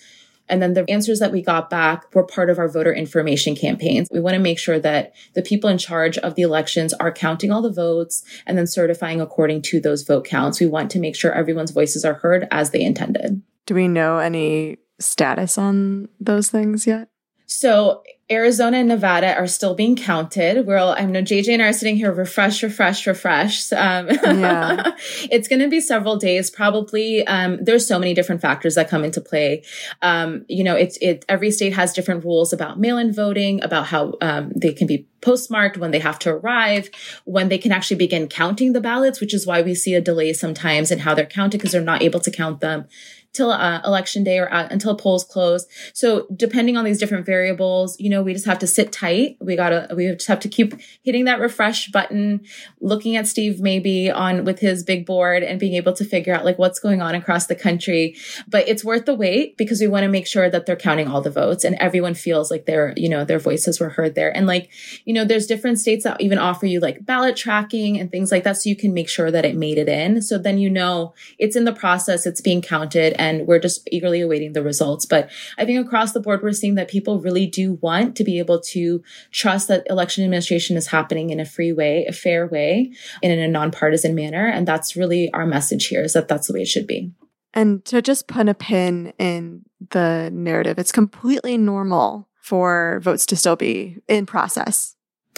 And 0.51 0.63
then 0.63 0.73
the 0.73 0.89
answers 0.89 1.19
that 1.19 1.31
we 1.31 1.43
got 1.43 1.69
back 1.69 2.13
were 2.15 2.25
part 2.25 2.49
of 2.49 2.57
our 2.57 2.67
voter 2.67 2.91
information 2.91 3.55
campaigns. 3.55 4.07
We 4.11 4.19
want 4.19 4.33
to 4.33 4.41
make 4.41 4.57
sure 4.57 4.79
that 4.79 5.13
the 5.35 5.43
people 5.43 5.69
in 5.69 5.77
charge 5.77 6.17
of 6.17 6.33
the 6.33 6.41
elections 6.41 6.91
are 6.93 7.11
counting 7.11 7.51
all 7.51 7.61
the 7.61 7.71
votes 7.71 8.23
and 8.47 8.57
then 8.57 8.65
certifying 8.65 9.21
according 9.21 9.61
to 9.63 9.79
those 9.79 10.01
vote 10.01 10.25
counts. 10.25 10.59
We 10.59 10.65
want 10.65 10.89
to 10.91 10.99
make 10.99 11.15
sure 11.15 11.31
everyone's 11.31 11.69
voices 11.69 12.03
are 12.03 12.15
heard 12.15 12.47
as 12.49 12.71
they 12.71 12.81
intended. 12.81 13.43
Do 13.67 13.75
we 13.75 13.87
know 13.87 14.17
any 14.17 14.79
status 14.99 15.57
on 15.57 16.09
those 16.19 16.49
things 16.49 16.85
yet? 16.85 17.09
So 17.45 18.03
Arizona 18.31 18.77
and 18.77 18.87
Nevada 18.87 19.35
are 19.35 19.47
still 19.47 19.73
being 19.73 19.95
counted. 19.95 20.67
We're 20.67 20.77
all, 20.77 20.91
I 20.91 21.03
know 21.05 21.23
JJ 21.23 21.53
and 21.53 21.63
I 21.63 21.69
are 21.69 21.73
sitting 21.73 21.95
here, 21.95 22.11
refresh, 22.11 22.61
refresh, 22.61 23.07
refresh. 23.07 23.73
Um, 23.73 24.07
yeah. 24.07 24.91
it's 25.31 25.47
going 25.47 25.61
to 25.61 25.67
be 25.67 25.81
several 25.81 26.15
days, 26.15 26.51
probably. 26.51 27.25
Um, 27.25 27.57
there's 27.59 27.87
so 27.87 27.97
many 27.97 28.13
different 28.13 28.41
factors 28.41 28.75
that 28.75 28.87
come 28.87 29.03
into 29.03 29.19
play. 29.19 29.63
Um, 30.03 30.45
you 30.47 30.63
know, 30.63 30.75
it's, 30.75 30.97
it, 31.01 31.25
every 31.27 31.49
state 31.49 31.73
has 31.73 31.91
different 31.91 32.23
rules 32.23 32.53
about 32.53 32.79
mail-in 32.79 33.11
voting, 33.11 33.63
about 33.63 33.87
how, 33.87 34.13
um, 34.21 34.51
they 34.55 34.73
can 34.73 34.85
be 34.85 35.07
postmarked, 35.21 35.77
when 35.77 35.89
they 35.89 35.99
have 35.99 36.19
to 36.19 36.29
arrive, 36.29 36.89
when 37.25 37.49
they 37.49 37.57
can 37.57 37.71
actually 37.71 37.97
begin 37.97 38.27
counting 38.27 38.73
the 38.73 38.79
ballots, 38.79 39.19
which 39.19 39.33
is 39.33 39.47
why 39.47 39.63
we 39.63 39.73
see 39.73 39.95
a 39.95 40.01
delay 40.01 40.33
sometimes 40.33 40.91
in 40.91 40.99
how 40.99 41.15
they're 41.15 41.25
counted 41.25 41.57
because 41.57 41.71
they're 41.71 41.81
not 41.81 42.03
able 42.03 42.19
to 42.19 42.31
count 42.31 42.61
them 42.61 42.85
till 43.33 43.51
uh, 43.51 43.81
election 43.85 44.23
day 44.23 44.39
or 44.39 44.51
uh, 44.51 44.67
until 44.71 44.95
polls 44.95 45.23
close. 45.23 45.67
So 45.93 46.27
depending 46.35 46.77
on 46.77 46.85
these 46.85 46.99
different 46.99 47.25
variables, 47.25 47.99
you 47.99 48.09
know, 48.09 48.23
we 48.23 48.33
just 48.33 48.45
have 48.45 48.59
to 48.59 48.67
sit 48.67 48.91
tight. 48.91 49.37
We 49.39 49.55
gotta, 49.55 49.93
we 49.95 50.07
just 50.13 50.27
have 50.27 50.39
to 50.41 50.49
keep 50.49 50.73
hitting 51.03 51.25
that 51.25 51.39
refresh 51.39 51.91
button, 51.91 52.41
looking 52.81 53.15
at 53.15 53.27
Steve 53.27 53.59
maybe 53.59 54.09
on 54.09 54.45
with 54.45 54.59
his 54.59 54.83
big 54.83 55.05
board 55.05 55.43
and 55.43 55.59
being 55.59 55.75
able 55.75 55.93
to 55.93 56.03
figure 56.03 56.33
out 56.33 56.43
like 56.43 56.57
what's 56.57 56.79
going 56.79 57.01
on 57.01 57.13
across 57.13 57.45
the 57.45 57.55
country. 57.55 58.15
But 58.47 58.67
it's 58.67 58.83
worth 58.83 59.05
the 59.05 59.13
wait 59.15 59.57
because 59.57 59.79
we 59.79 59.87
want 59.87 60.03
to 60.03 60.09
make 60.09 60.25
sure 60.25 60.49
that 60.49 60.65
they're 60.65 60.75
counting 60.75 61.07
all 61.07 61.21
the 61.21 61.29
votes 61.29 61.63
and 61.63 61.75
everyone 61.75 62.15
feels 62.15 62.49
like 62.49 62.65
their, 62.65 62.93
you 62.97 63.09
know, 63.09 63.25
their 63.25 63.39
voices 63.39 63.79
were 63.79 63.89
heard 63.89 64.15
there. 64.15 64.35
And 64.35 64.47
like, 64.47 64.69
you 65.05 65.13
know, 65.13 65.23
there's 65.23 65.45
different 65.45 65.79
states 65.79 66.03
that 66.03 66.19
even 66.19 66.39
offer 66.39 66.65
you 66.65 66.79
like 66.79 67.05
ballot 67.05 67.35
tracking 67.35 67.99
and 67.99 68.09
things 68.09 68.31
like 68.31 68.43
that. 68.43 68.57
So 68.57 68.69
you 68.69 68.75
can 68.75 68.93
make 68.93 69.09
sure 69.09 69.29
that 69.29 69.45
it 69.45 69.55
made 69.55 69.77
it 69.77 69.87
in. 69.87 70.21
So 70.21 70.37
then 70.37 70.57
you 70.57 70.69
know 70.69 71.13
it's 71.37 71.55
in 71.55 71.65
the 71.65 71.73
process, 71.73 72.25
it's 72.25 72.41
being 72.41 72.61
counted 72.61 73.13
and 73.19 73.45
we're 73.45 73.59
just 73.59 73.87
eagerly 73.91 74.21
awaiting 74.21 74.53
the 74.53 74.63
results. 74.63 75.05
But 75.05 75.29
I 75.57 75.65
think 75.65 75.85
across 75.85 76.13
the 76.13 76.19
board, 76.19 76.41
we're 76.41 76.53
seeing 76.53 76.75
that 76.75 76.87
people 76.87 77.19
really 77.19 77.45
do 77.45 77.73
want 77.81 78.15
to 78.15 78.23
be 78.23 78.39
able 78.39 78.61
to 78.61 79.03
trust 79.31 79.67
that 79.67 79.85
election 79.89 80.23
administration 80.23 80.77
is 80.77 80.87
happening 80.87 81.29
in 81.29 81.39
a 81.39 81.45
free 81.45 81.73
way, 81.73 82.05
a 82.07 82.13
fair 82.13 82.47
way, 82.47 82.91
and 83.21 83.31
in 83.31 83.39
a 83.39 83.47
nonpartisan 83.47 84.15
manner. 84.15 84.47
And 84.47 84.67
that's 84.67 84.95
really 84.95 85.31
our 85.33 85.45
message 85.45 85.87
here 85.87 86.03
is 86.03 86.13
that 86.13 86.27
that's 86.27 86.47
the 86.47 86.53
way 86.53 86.61
it 86.61 86.67
should 86.67 86.87
be. 86.87 87.11
And 87.53 87.83
to 87.85 88.01
just 88.01 88.27
put 88.27 88.47
a 88.47 88.53
pin 88.53 89.13
in 89.17 89.65
the 89.89 90.29
narrative, 90.31 90.77
it's 90.77 90.91
completely 90.91 91.57
normal 91.57 92.27
for 92.39 92.99
votes 93.03 93.25
to 93.27 93.35
still 93.35 93.55
be 93.55 93.97
in 94.07 94.25
process. 94.25 94.95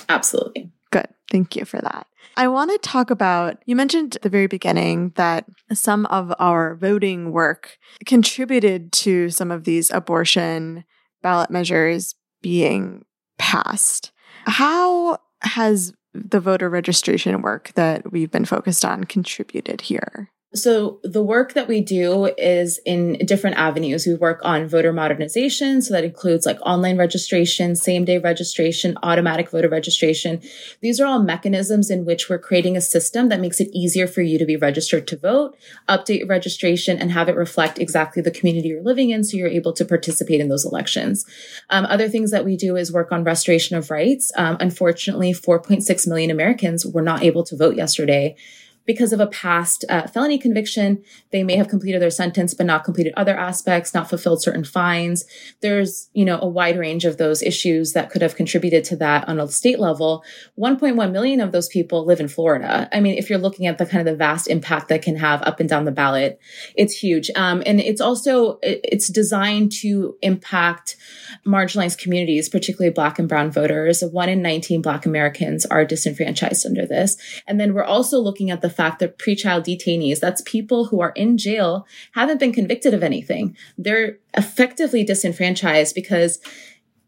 Absolutely. 0.10 0.72
Good. 0.92 1.08
Thank 1.30 1.56
you 1.56 1.66
for 1.66 1.80
that. 1.80 2.08
I 2.38 2.48
want 2.48 2.72
to 2.72 2.78
talk 2.78 3.10
about 3.12 3.62
you 3.66 3.76
mentioned 3.76 4.16
at 4.16 4.22
the 4.22 4.30
very 4.30 4.48
beginning 4.48 5.14
that 5.16 5.46
some 5.74 6.06
of 6.08 6.34
our 6.40 6.76
voting 6.76 7.32
work 7.32 7.78
contributed 8.06 8.92
to 8.94 9.30
some 9.30 9.52
of 9.52 9.64
these 9.64 9.92
abortion 9.92 10.84
ballot 11.22 11.50
measures 11.50 12.16
being 12.42 13.06
passed. 13.38 14.12
How 14.46 15.18
has 15.42 15.94
the 16.14 16.40
voter 16.40 16.70
registration 16.70 17.42
work 17.42 17.72
that 17.76 18.12
we've 18.12 18.32
been 18.32 18.46
focused 18.46 18.86
on 18.86 19.04
contributed 19.04 19.82
here? 19.82 20.30
So 20.54 21.00
the 21.04 21.24
work 21.24 21.54
that 21.54 21.70
we 21.70 21.80
do 21.80 22.26
is 22.38 22.78
in 22.86 23.26
different 23.26 23.56
avenues. 23.56 24.06
We 24.06 24.16
work 24.16 24.42
on 24.44 24.68
voter 24.68 24.92
modernization. 24.92 25.82
So 25.82 25.94
that 25.94 26.04
includes 26.04 26.46
like 26.46 26.60
online 26.62 26.98
registration, 26.98 27.74
same 27.78 28.04
day 28.04 28.18
registration, 28.18 28.98
automatic 29.02 29.50
voter 29.50 29.70
registration. 29.70 30.42
These 30.82 31.00
are 31.00 31.06
all 31.06 31.24
mechanisms 31.24 31.90
in 31.90 32.04
which 32.04 32.30
we're 32.30 32.38
creating 32.38 32.76
a 32.76 32.82
system 32.82 33.30
that 33.30 33.40
makes 33.40 33.62
it 33.62 33.70
easier 33.72 34.08
for 34.08 34.22
you 34.22 34.38
to 34.38 34.46
be 34.46 34.58
registered 34.58 35.08
to 35.08 35.18
vote, 35.18 35.56
update 35.88 36.20
your 36.20 36.28
registration 36.28 36.98
and 36.98 37.12
have 37.12 37.30
it 37.30 37.38
reflect 37.38 37.80
exactly 37.80 38.22
the 38.22 38.30
community 38.30 38.68
you're 38.68 38.84
living 38.84 39.10
in. 39.10 39.24
So 39.24 39.38
you're 39.38 39.48
able 39.48 39.72
to 39.72 39.86
participate 39.86 40.42
in 40.42 40.50
those 40.50 40.66
elections. 40.66 41.26
Um, 41.70 41.86
other 41.86 42.10
things 42.10 42.30
that 42.32 42.44
we 42.44 42.58
do 42.58 42.76
is 42.76 42.92
work 42.92 43.14
on 43.14 43.24
restoration 43.24 43.78
of 43.78 43.90
rights. 43.90 44.34
Um, 44.36 44.58
unfortunately, 44.60 45.32
4.6 45.32 46.08
million 46.10 46.30
Americans 46.30 46.86
were 46.86 47.02
not 47.02 47.24
able 47.24 47.46
to 47.46 47.56
vote 47.56 47.78
yesterday 47.78 48.36
because 48.86 49.14
of 49.14 49.20
a 49.20 49.28
past 49.28 49.86
uh, 49.90 50.08
felony 50.08 50.38
conviction, 50.38 51.04
they 51.32 51.44
may 51.44 51.56
have 51.56 51.68
completed 51.68 52.02
their 52.02 52.10
sentence, 52.10 52.54
but 52.54 52.66
not 52.66 52.84
completed 52.84 53.14
other 53.16 53.38
aspects, 53.38 53.94
not 53.94 54.10
fulfilled 54.10 54.42
certain 54.42 54.64
fines. 54.64 55.26
There's, 55.62 56.10
you 56.14 56.26
know, 56.26 56.40
a 56.42 56.48
wide 56.48 56.78
range 56.78 57.06
of 57.06 57.18
those 57.18 57.44
issues 57.44 57.94
that 57.94 58.10
could 58.10 58.22
have 58.22 58.36
contributed 58.36 58.84
to 58.86 58.96
that 58.98 59.28
on 59.28 59.40
a 59.40 59.48
state 59.48 59.80
level. 59.80 60.24
1.1 60.58 61.12
million 61.12 61.42
of 61.42 61.52
those 61.52 61.68
people 61.68 62.06
live 62.06 62.20
in 62.20 62.28
Florida. 62.28 62.90
I 62.92 63.00
mean, 63.00 63.18
if 63.18 63.30
you're 63.30 63.40
looking 63.40 63.68
at 63.68 63.78
the 63.78 63.86
kind 63.86 64.00
of 64.00 64.12
the 64.12 64.18
vast 64.18 64.48
impact 64.48 64.90
that 64.90 65.04
can 65.04 65.16
have 65.18 65.42
up 65.44 65.60
and 65.60 65.70
down 65.70 65.86
the 65.86 65.92
ballot, 65.92 66.40
it's 66.76 66.96
huge. 66.96 67.30
Um, 67.36 67.62
and 67.66 67.80
it's 67.80 68.02
also, 68.02 68.58
it's 68.64 69.10
designed 69.10 69.72
to 69.74 70.18
impact 70.22 70.96
marginalized 71.46 72.00
communities, 72.00 72.50
particularly 72.50 72.92
black 72.92 73.20
and 73.20 73.30
brown 73.30 73.52
voters. 73.52 74.02
One 74.02 74.30
in 74.30 74.42
19 74.42 74.82
black 74.82 75.06
Americans 75.06 75.66
are 75.68 75.86
disenfranchised 75.86 76.66
under 76.66 76.86
this. 76.86 77.18
And 77.48 77.60
then 77.60 77.74
we're 77.74 77.84
also 77.84 78.20
looking 78.20 78.50
at 78.50 78.62
the 78.62 78.71
fact 78.72 79.00
that 79.00 79.18
pretrial 79.18 79.64
detainees, 79.64 80.20
that's 80.20 80.42
people 80.42 80.86
who 80.86 81.02
are 81.02 81.12
in 81.12 81.38
jail, 81.38 81.86
haven't 82.14 82.40
been 82.40 82.54
convicted 82.54 82.94
of 82.94 83.04
anything. 83.04 83.56
They're 83.78 84.18
effectively 84.36 85.04
disenfranchised 85.04 85.94
because 85.94 86.40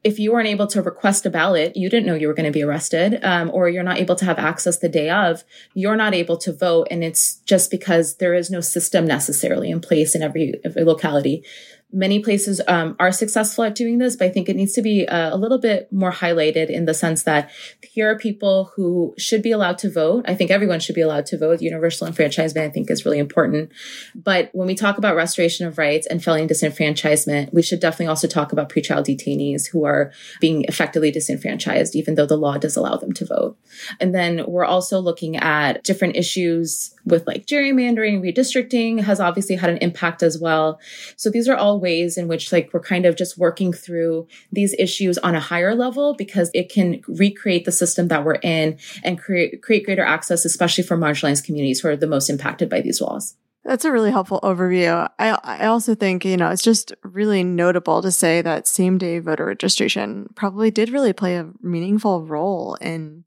if 0.03 0.19
you 0.19 0.33
weren't 0.33 0.49
able 0.49 0.67
to 0.67 0.81
request 0.81 1.25
a 1.25 1.29
ballot, 1.29 1.77
you 1.77 1.89
didn't 1.89 2.05
know 2.05 2.15
you 2.15 2.27
were 2.27 2.33
going 2.33 2.45
to 2.45 2.51
be 2.51 2.63
arrested, 2.63 3.23
um, 3.23 3.49
or 3.53 3.69
you're 3.69 3.83
not 3.83 3.99
able 3.99 4.15
to 4.15 4.25
have 4.25 4.37
access 4.37 4.79
the 4.79 4.89
day 4.89 5.09
of, 5.09 5.43
you're 5.73 5.95
not 5.95 6.13
able 6.13 6.37
to 6.37 6.51
vote. 6.51 6.87
And 6.91 7.03
it's 7.03 7.37
just 7.45 7.71
because 7.71 8.17
there 8.17 8.33
is 8.33 8.51
no 8.51 8.59
system 8.59 9.07
necessarily 9.07 9.71
in 9.71 9.79
place 9.79 10.13
in 10.13 10.21
every, 10.21 10.55
every 10.65 10.83
locality 10.83 11.45
many 11.93 12.19
places 12.19 12.59
um, 12.67 12.95
are 12.99 13.11
successful 13.11 13.63
at 13.63 13.75
doing 13.75 13.99
this, 13.99 14.15
but 14.15 14.25
I 14.25 14.29
think 14.29 14.49
it 14.49 14.55
needs 14.55 14.73
to 14.73 14.81
be 14.81 15.07
uh, 15.07 15.33
a 15.33 15.37
little 15.37 15.59
bit 15.59 15.91
more 15.93 16.11
highlighted 16.11 16.69
in 16.69 16.85
the 16.85 16.93
sense 16.93 17.23
that 17.23 17.51
here 17.81 18.09
are 18.09 18.17
people 18.17 18.71
who 18.75 19.13
should 19.17 19.43
be 19.43 19.51
allowed 19.51 19.77
to 19.79 19.91
vote. 19.91 20.25
I 20.27 20.33
think 20.33 20.49
everyone 20.49 20.79
should 20.79 20.95
be 20.95 21.01
allowed 21.01 21.27
to 21.27 21.37
vote. 21.37 21.61
Universal 21.61 22.07
enfranchisement, 22.07 22.67
I 22.67 22.69
think, 22.69 22.89
is 22.89 23.05
really 23.05 23.19
important. 23.19 23.71
But 24.15 24.49
when 24.53 24.67
we 24.67 24.75
talk 24.75 24.97
about 24.97 25.15
restoration 25.15 25.67
of 25.67 25.77
rights 25.77 26.07
and 26.07 26.23
felony 26.23 26.47
disenfranchisement, 26.47 27.53
we 27.53 27.61
should 27.61 27.79
definitely 27.79 28.07
also 28.07 28.27
talk 28.27 28.51
about 28.51 28.69
pretrial 28.69 29.05
detainees 29.05 29.67
who 29.67 29.85
are 29.85 30.11
being 30.41 30.65
effectively 30.67 31.11
disenfranchised, 31.11 31.95
even 31.95 32.15
though 32.15 32.25
the 32.25 32.37
law 32.37 32.57
does 32.57 32.75
allow 32.75 32.97
them 32.97 33.13
to 33.13 33.25
vote. 33.25 33.55
And 33.99 34.15
then 34.15 34.45
we're 34.47 34.65
also 34.65 34.99
looking 34.99 35.37
at 35.37 35.83
different 35.83 36.15
issues 36.15 36.95
with 37.05 37.27
like 37.27 37.45
gerrymandering, 37.45 38.21
redistricting 38.21 39.01
has 39.01 39.19
obviously 39.19 39.55
had 39.55 39.69
an 39.69 39.77
impact 39.77 40.23
as 40.23 40.37
well. 40.37 40.79
So 41.15 41.29
these 41.29 41.49
are 41.49 41.55
all 41.55 41.79
ways 41.79 42.17
in 42.17 42.27
which 42.27 42.51
like 42.51 42.69
we're 42.73 42.79
kind 42.79 43.05
of 43.05 43.17
just 43.17 43.37
working 43.37 43.73
through 43.73 44.27
these 44.51 44.73
issues 44.79 45.17
on 45.19 45.35
a 45.35 45.39
higher 45.39 45.75
level 45.75 46.15
because 46.15 46.49
it 46.53 46.69
can 46.69 47.01
recreate 47.07 47.65
the 47.65 47.71
system 47.71 48.07
that 48.07 48.23
we're 48.23 48.35
in 48.35 48.77
and 49.03 49.19
create 49.19 49.61
create 49.61 49.85
greater 49.85 50.05
access, 50.05 50.45
especially 50.45 50.83
for 50.83 50.97
marginalized 50.97 51.45
communities 51.45 51.81
who 51.81 51.89
are 51.89 51.95
the 51.95 52.07
most 52.07 52.29
impacted 52.29 52.69
by 52.69 52.81
these 52.81 53.01
laws. 53.01 53.35
That's 53.65 53.85
a 53.85 53.91
really 53.91 54.11
helpful 54.11 54.41
overview. 54.43 55.09
I 55.19 55.29
I 55.43 55.67
also 55.67 55.95
think, 55.95 56.25
you 56.25 56.35
know, 56.35 56.49
it's 56.49 56.61
just 56.61 56.93
really 57.01 57.43
notable 57.43 58.01
to 58.01 58.11
say 58.11 58.41
that 58.41 58.67
same 58.67 58.97
day 58.97 59.19
voter 59.19 59.45
registration 59.45 60.27
probably 60.35 60.69
did 60.69 60.89
really 60.89 61.13
play 61.13 61.37
a 61.37 61.49
meaningful 61.61 62.25
role 62.25 62.75
in 62.75 63.23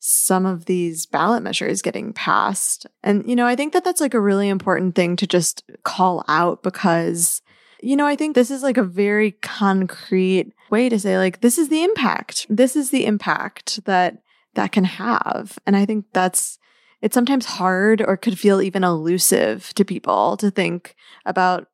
some 0.00 0.46
of 0.46 0.64
these 0.64 1.06
ballot 1.06 1.42
measures 1.42 1.82
getting 1.82 2.12
passed. 2.12 2.86
And, 3.02 3.28
you 3.28 3.36
know, 3.36 3.46
I 3.46 3.54
think 3.54 3.74
that 3.74 3.84
that's 3.84 4.00
like 4.00 4.14
a 4.14 4.20
really 4.20 4.48
important 4.48 4.94
thing 4.94 5.14
to 5.16 5.26
just 5.26 5.62
call 5.84 6.24
out 6.26 6.62
because 6.62 7.42
You 7.82 7.96
know, 7.96 8.06
I 8.06 8.16
think 8.16 8.34
this 8.34 8.50
is 8.50 8.62
like 8.62 8.76
a 8.76 8.82
very 8.82 9.32
concrete 9.32 10.52
way 10.70 10.88
to 10.88 10.98
say, 10.98 11.16
like, 11.18 11.40
this 11.40 11.58
is 11.58 11.68
the 11.68 11.82
impact. 11.82 12.46
This 12.48 12.76
is 12.76 12.90
the 12.90 13.06
impact 13.06 13.84
that 13.84 14.22
that 14.54 14.72
can 14.72 14.84
have. 14.84 15.58
And 15.64 15.76
I 15.76 15.86
think 15.86 16.06
that's, 16.12 16.58
it's 17.00 17.14
sometimes 17.14 17.46
hard 17.46 18.02
or 18.02 18.16
could 18.16 18.38
feel 18.38 18.60
even 18.60 18.82
elusive 18.84 19.72
to 19.74 19.84
people 19.84 20.36
to 20.38 20.50
think 20.50 20.96
about, 21.24 21.68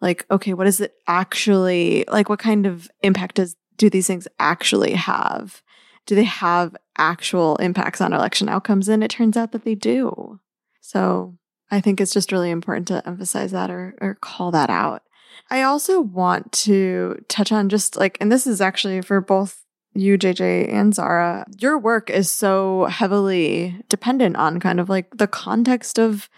like, 0.00 0.26
okay, 0.30 0.52
what 0.52 0.66
is 0.66 0.80
it 0.80 0.94
actually, 1.06 2.04
like, 2.08 2.28
what 2.28 2.40
kind 2.40 2.66
of 2.66 2.90
impact 3.02 3.36
does, 3.36 3.56
do 3.76 3.88
these 3.88 4.08
things 4.08 4.28
actually 4.38 4.92
have? 4.92 5.62
Do 6.06 6.14
they 6.14 6.24
have 6.24 6.76
actual 6.96 7.56
impacts 7.56 8.00
on 8.00 8.12
election 8.12 8.48
outcomes? 8.48 8.88
And 8.88 9.04
it 9.04 9.10
turns 9.10 9.36
out 9.36 9.52
that 9.52 9.64
they 9.64 9.74
do. 9.74 10.40
So 10.80 11.36
I 11.70 11.80
think 11.80 12.00
it's 12.00 12.12
just 12.12 12.32
really 12.32 12.50
important 12.50 12.88
to 12.88 13.06
emphasize 13.06 13.50
that 13.52 13.70
or, 13.70 13.96
or 14.00 14.14
call 14.20 14.50
that 14.52 14.70
out. 14.70 15.02
I 15.50 15.62
also 15.62 16.00
want 16.00 16.52
to 16.52 17.22
touch 17.28 17.52
on 17.52 17.68
just 17.68 17.96
like, 17.96 18.16
and 18.20 18.30
this 18.30 18.46
is 18.46 18.60
actually 18.60 19.02
for 19.02 19.20
both 19.20 19.62
you, 19.94 20.18
JJ, 20.18 20.72
and 20.72 20.94
Zara, 20.94 21.46
your 21.58 21.78
work 21.78 22.10
is 22.10 22.30
so 22.30 22.84
heavily 22.84 23.80
dependent 23.88 24.36
on 24.36 24.60
kind 24.60 24.78
of 24.78 24.88
like 24.88 25.16
the 25.16 25.26
context 25.26 25.98
of 25.98 26.28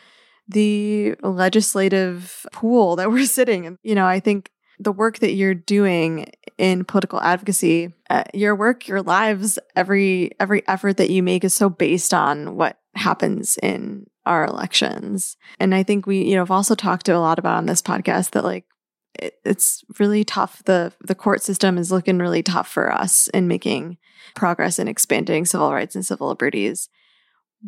the 0.47 1.15
legislative 1.23 2.47
pool 2.53 2.97
that 2.97 3.11
we're 3.11 3.27
sitting 3.27 3.65
in. 3.65 3.79
You 3.83 3.95
know, 3.95 4.07
I 4.07 4.21
think 4.21 4.51
the 4.79 4.93
work 4.93 5.19
that 5.19 5.33
you're 5.33 5.55
doing 5.55 6.31
in 6.57 6.85
political 6.85 7.21
advocacy, 7.21 7.93
uh, 8.11 8.25
your 8.35 8.55
work, 8.55 8.89
your 8.89 9.03
lives, 9.03 9.59
every 9.77 10.33
every 10.41 10.67
effort 10.69 10.97
that 10.97 11.11
you 11.11 11.23
make 11.23 11.45
is 11.45 11.55
so 11.55 11.69
based 11.69 12.15
on 12.15 12.57
what 12.57 12.79
happens 12.95 13.59
in 13.63 14.07
our 14.27 14.45
elections. 14.45 15.37
And 15.59 15.75
I 15.75 15.83
think 15.83 16.07
we, 16.07 16.23
you 16.25 16.35
know, 16.35 16.43
have 16.43 16.51
also 16.51 16.75
talked 16.75 17.09
a 17.09 17.19
lot 17.19 17.39
about 17.39 17.57
on 17.57 17.67
this 17.67 17.83
podcast 17.83 18.31
that 18.31 18.45
like 18.45 18.65
it, 19.15 19.35
it's 19.45 19.85
really 19.99 20.25
tough. 20.25 20.63
The 20.65 20.93
the 21.01 21.15
court 21.15 21.43
system 21.43 21.79
is 21.79 21.93
looking 21.93 22.19
really 22.19 22.43
tough 22.43 22.69
for 22.69 22.93
us 22.93 23.29
in 23.29 23.49
making 23.49 23.99
progress 24.35 24.79
in 24.79 24.89
expanding 24.89 25.45
civil 25.45 25.73
rights 25.73 25.95
and 25.95 26.05
civil 26.05 26.29
liberties. 26.29 26.89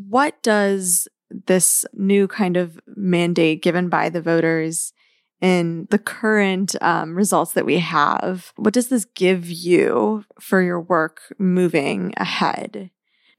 What 0.09 0.41
does 0.43 1.09
this 1.47 1.85
new 1.93 2.29
kind 2.29 2.57
of 2.57 2.79
mandate 2.87 3.63
given 3.63 3.89
by 3.89 4.09
the 4.09 4.21
voters 4.21 4.93
in 5.41 5.87
the 5.91 5.99
current 5.99 6.77
um, 6.81 7.15
results 7.15 7.53
that 7.53 7.67
we 7.67 7.79
have, 7.79 8.53
what 8.57 8.75
does 8.75 8.89
this 8.89 9.07
give 9.15 9.49
you 9.49 10.25
for 10.39 10.63
your 10.63 10.81
work 10.81 11.23
moving 11.39 12.13
ahead? 12.17 12.91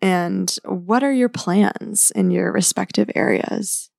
And 0.01 0.55
what 0.65 1.03
are 1.03 1.13
your 1.13 1.29
plans 1.29 2.11
in 2.15 2.31
your 2.31 2.51
respective 2.51 3.11
areas? 3.15 3.91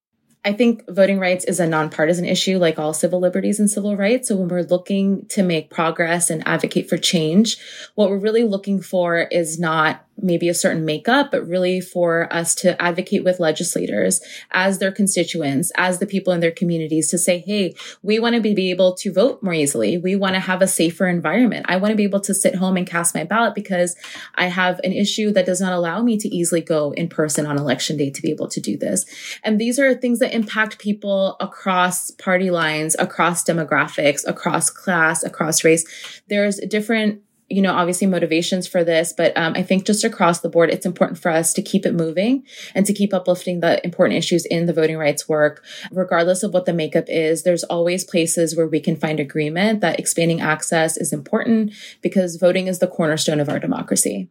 I 0.44 0.52
think 0.52 0.82
voting 0.88 1.20
rights 1.20 1.44
is 1.44 1.60
a 1.60 1.68
nonpartisan 1.68 2.24
issue, 2.24 2.58
like 2.58 2.76
all 2.76 2.92
civil 2.92 3.20
liberties 3.20 3.60
and 3.60 3.70
civil 3.70 3.96
rights. 3.96 4.26
So 4.26 4.36
when 4.36 4.48
we're 4.48 4.62
looking 4.62 5.26
to 5.28 5.44
make 5.44 5.70
progress 5.70 6.30
and 6.30 6.46
advocate 6.46 6.88
for 6.88 6.98
change, 6.98 7.58
what 7.94 8.10
we're 8.10 8.18
really 8.18 8.42
looking 8.42 8.82
for 8.82 9.18
is 9.18 9.60
not 9.60 10.04
maybe 10.20 10.48
a 10.48 10.54
certain 10.54 10.84
makeup, 10.84 11.30
but 11.30 11.46
really 11.46 11.80
for 11.80 12.32
us 12.32 12.54
to 12.54 12.80
advocate 12.80 13.24
with 13.24 13.40
legislators 13.40 14.20
as 14.50 14.78
their 14.78 14.92
constituents, 14.92 15.72
as 15.76 15.98
the 15.98 16.06
people 16.06 16.32
in 16.32 16.40
their 16.40 16.50
communities 16.50 17.08
to 17.08 17.18
say, 17.18 17.38
Hey, 17.38 17.74
we 18.02 18.18
want 18.18 18.34
to 18.34 18.40
be 18.40 18.70
able 18.70 18.94
to 18.96 19.12
vote 19.12 19.42
more 19.42 19.54
easily. 19.54 19.98
We 19.98 20.16
want 20.16 20.34
to 20.34 20.40
have 20.40 20.62
a 20.62 20.66
safer 20.66 21.08
environment. 21.08 21.66
I 21.68 21.76
want 21.76 21.92
to 21.92 21.96
be 21.96 22.04
able 22.04 22.20
to 22.20 22.34
sit 22.34 22.54
home 22.54 22.76
and 22.76 22.86
cast 22.86 23.14
my 23.14 23.24
ballot 23.24 23.54
because 23.54 23.96
I 24.34 24.46
have 24.46 24.80
an 24.84 24.92
issue 24.92 25.32
that 25.32 25.46
does 25.46 25.60
not 25.60 25.72
allow 25.72 26.02
me 26.02 26.18
to 26.18 26.28
easily 26.28 26.60
go 26.60 26.92
in 26.92 27.08
person 27.08 27.46
on 27.46 27.58
election 27.58 27.96
day 27.96 28.10
to 28.10 28.22
be 28.22 28.30
able 28.30 28.48
to 28.48 28.60
do 28.60 28.76
this. 28.76 29.04
And 29.42 29.60
these 29.60 29.78
are 29.78 29.94
things 29.94 30.18
that 30.20 30.34
impact 30.34 30.78
people 30.78 31.36
across 31.40 32.10
party 32.12 32.50
lines, 32.50 32.94
across 32.98 33.44
demographics, 33.44 34.22
across 34.26 34.70
class, 34.70 35.22
across 35.24 35.64
race. 35.64 35.84
There's 36.28 36.58
different 36.58 37.22
you 37.52 37.60
know, 37.60 37.74
obviously 37.74 38.06
motivations 38.06 38.66
for 38.66 38.82
this, 38.82 39.12
but 39.12 39.36
um, 39.36 39.52
I 39.54 39.62
think 39.62 39.84
just 39.84 40.04
across 40.04 40.40
the 40.40 40.48
board, 40.48 40.70
it's 40.70 40.86
important 40.86 41.18
for 41.18 41.30
us 41.30 41.52
to 41.54 41.62
keep 41.62 41.84
it 41.84 41.94
moving 41.94 42.44
and 42.74 42.86
to 42.86 42.94
keep 42.94 43.12
uplifting 43.12 43.60
the 43.60 43.84
important 43.84 44.16
issues 44.16 44.46
in 44.46 44.66
the 44.66 44.72
voting 44.72 44.96
rights 44.96 45.28
work, 45.28 45.62
regardless 45.90 46.42
of 46.42 46.54
what 46.54 46.64
the 46.64 46.72
makeup 46.72 47.04
is. 47.08 47.42
There's 47.42 47.64
always 47.64 48.04
places 48.04 48.56
where 48.56 48.66
we 48.66 48.80
can 48.80 48.96
find 48.96 49.20
agreement 49.20 49.80
that 49.82 49.98
expanding 49.98 50.40
access 50.40 50.96
is 50.96 51.12
important 51.12 51.72
because 52.00 52.36
voting 52.36 52.68
is 52.68 52.78
the 52.78 52.86
cornerstone 52.86 53.40
of 53.40 53.48
our 53.48 53.58
democracy. 53.58 54.30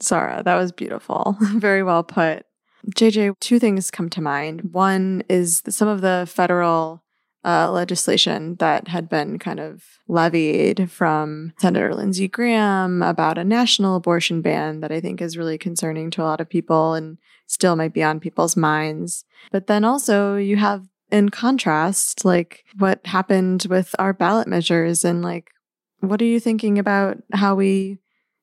Sarah, 0.00 0.42
that 0.44 0.56
was 0.56 0.72
beautiful. 0.72 1.36
Very 1.40 1.82
well 1.82 2.02
put. 2.02 2.44
JJ, 2.94 3.38
two 3.40 3.58
things 3.58 3.90
come 3.90 4.08
to 4.10 4.20
mind. 4.20 4.72
One 4.72 5.22
is 5.28 5.62
some 5.68 5.88
of 5.88 6.00
the 6.00 6.26
federal 6.28 7.02
uh, 7.44 7.70
legislation 7.70 8.56
that 8.56 8.88
had 8.88 9.08
been 9.08 9.38
kind 9.38 9.60
of 9.60 9.82
levied 10.08 10.90
from 10.90 11.52
Senator 11.58 11.94
Lindsey 11.94 12.28
Graham 12.28 13.02
about 13.02 13.38
a 13.38 13.44
national 13.44 13.96
abortion 13.96 14.42
ban 14.42 14.80
that 14.80 14.92
I 14.92 15.00
think 15.00 15.20
is 15.20 15.38
really 15.38 15.56
concerning 15.56 16.10
to 16.10 16.22
a 16.22 16.24
lot 16.24 16.40
of 16.40 16.48
people 16.48 16.94
and 16.94 17.18
still 17.46 17.76
might 17.76 17.94
be 17.94 18.02
on 18.02 18.20
people's 18.20 18.56
minds. 18.56 19.24
But 19.50 19.66
then 19.66 19.84
also 19.84 20.36
you 20.36 20.56
have 20.56 20.86
in 21.10 21.30
contrast, 21.30 22.24
like 22.24 22.64
what 22.78 23.04
happened 23.06 23.66
with 23.68 23.94
our 23.98 24.12
ballot 24.12 24.46
measures 24.46 25.04
and 25.04 25.22
like, 25.22 25.50
what 26.00 26.22
are 26.22 26.26
you 26.26 26.40
thinking 26.40 26.78
about 26.78 27.18
how 27.32 27.54
we 27.54 27.98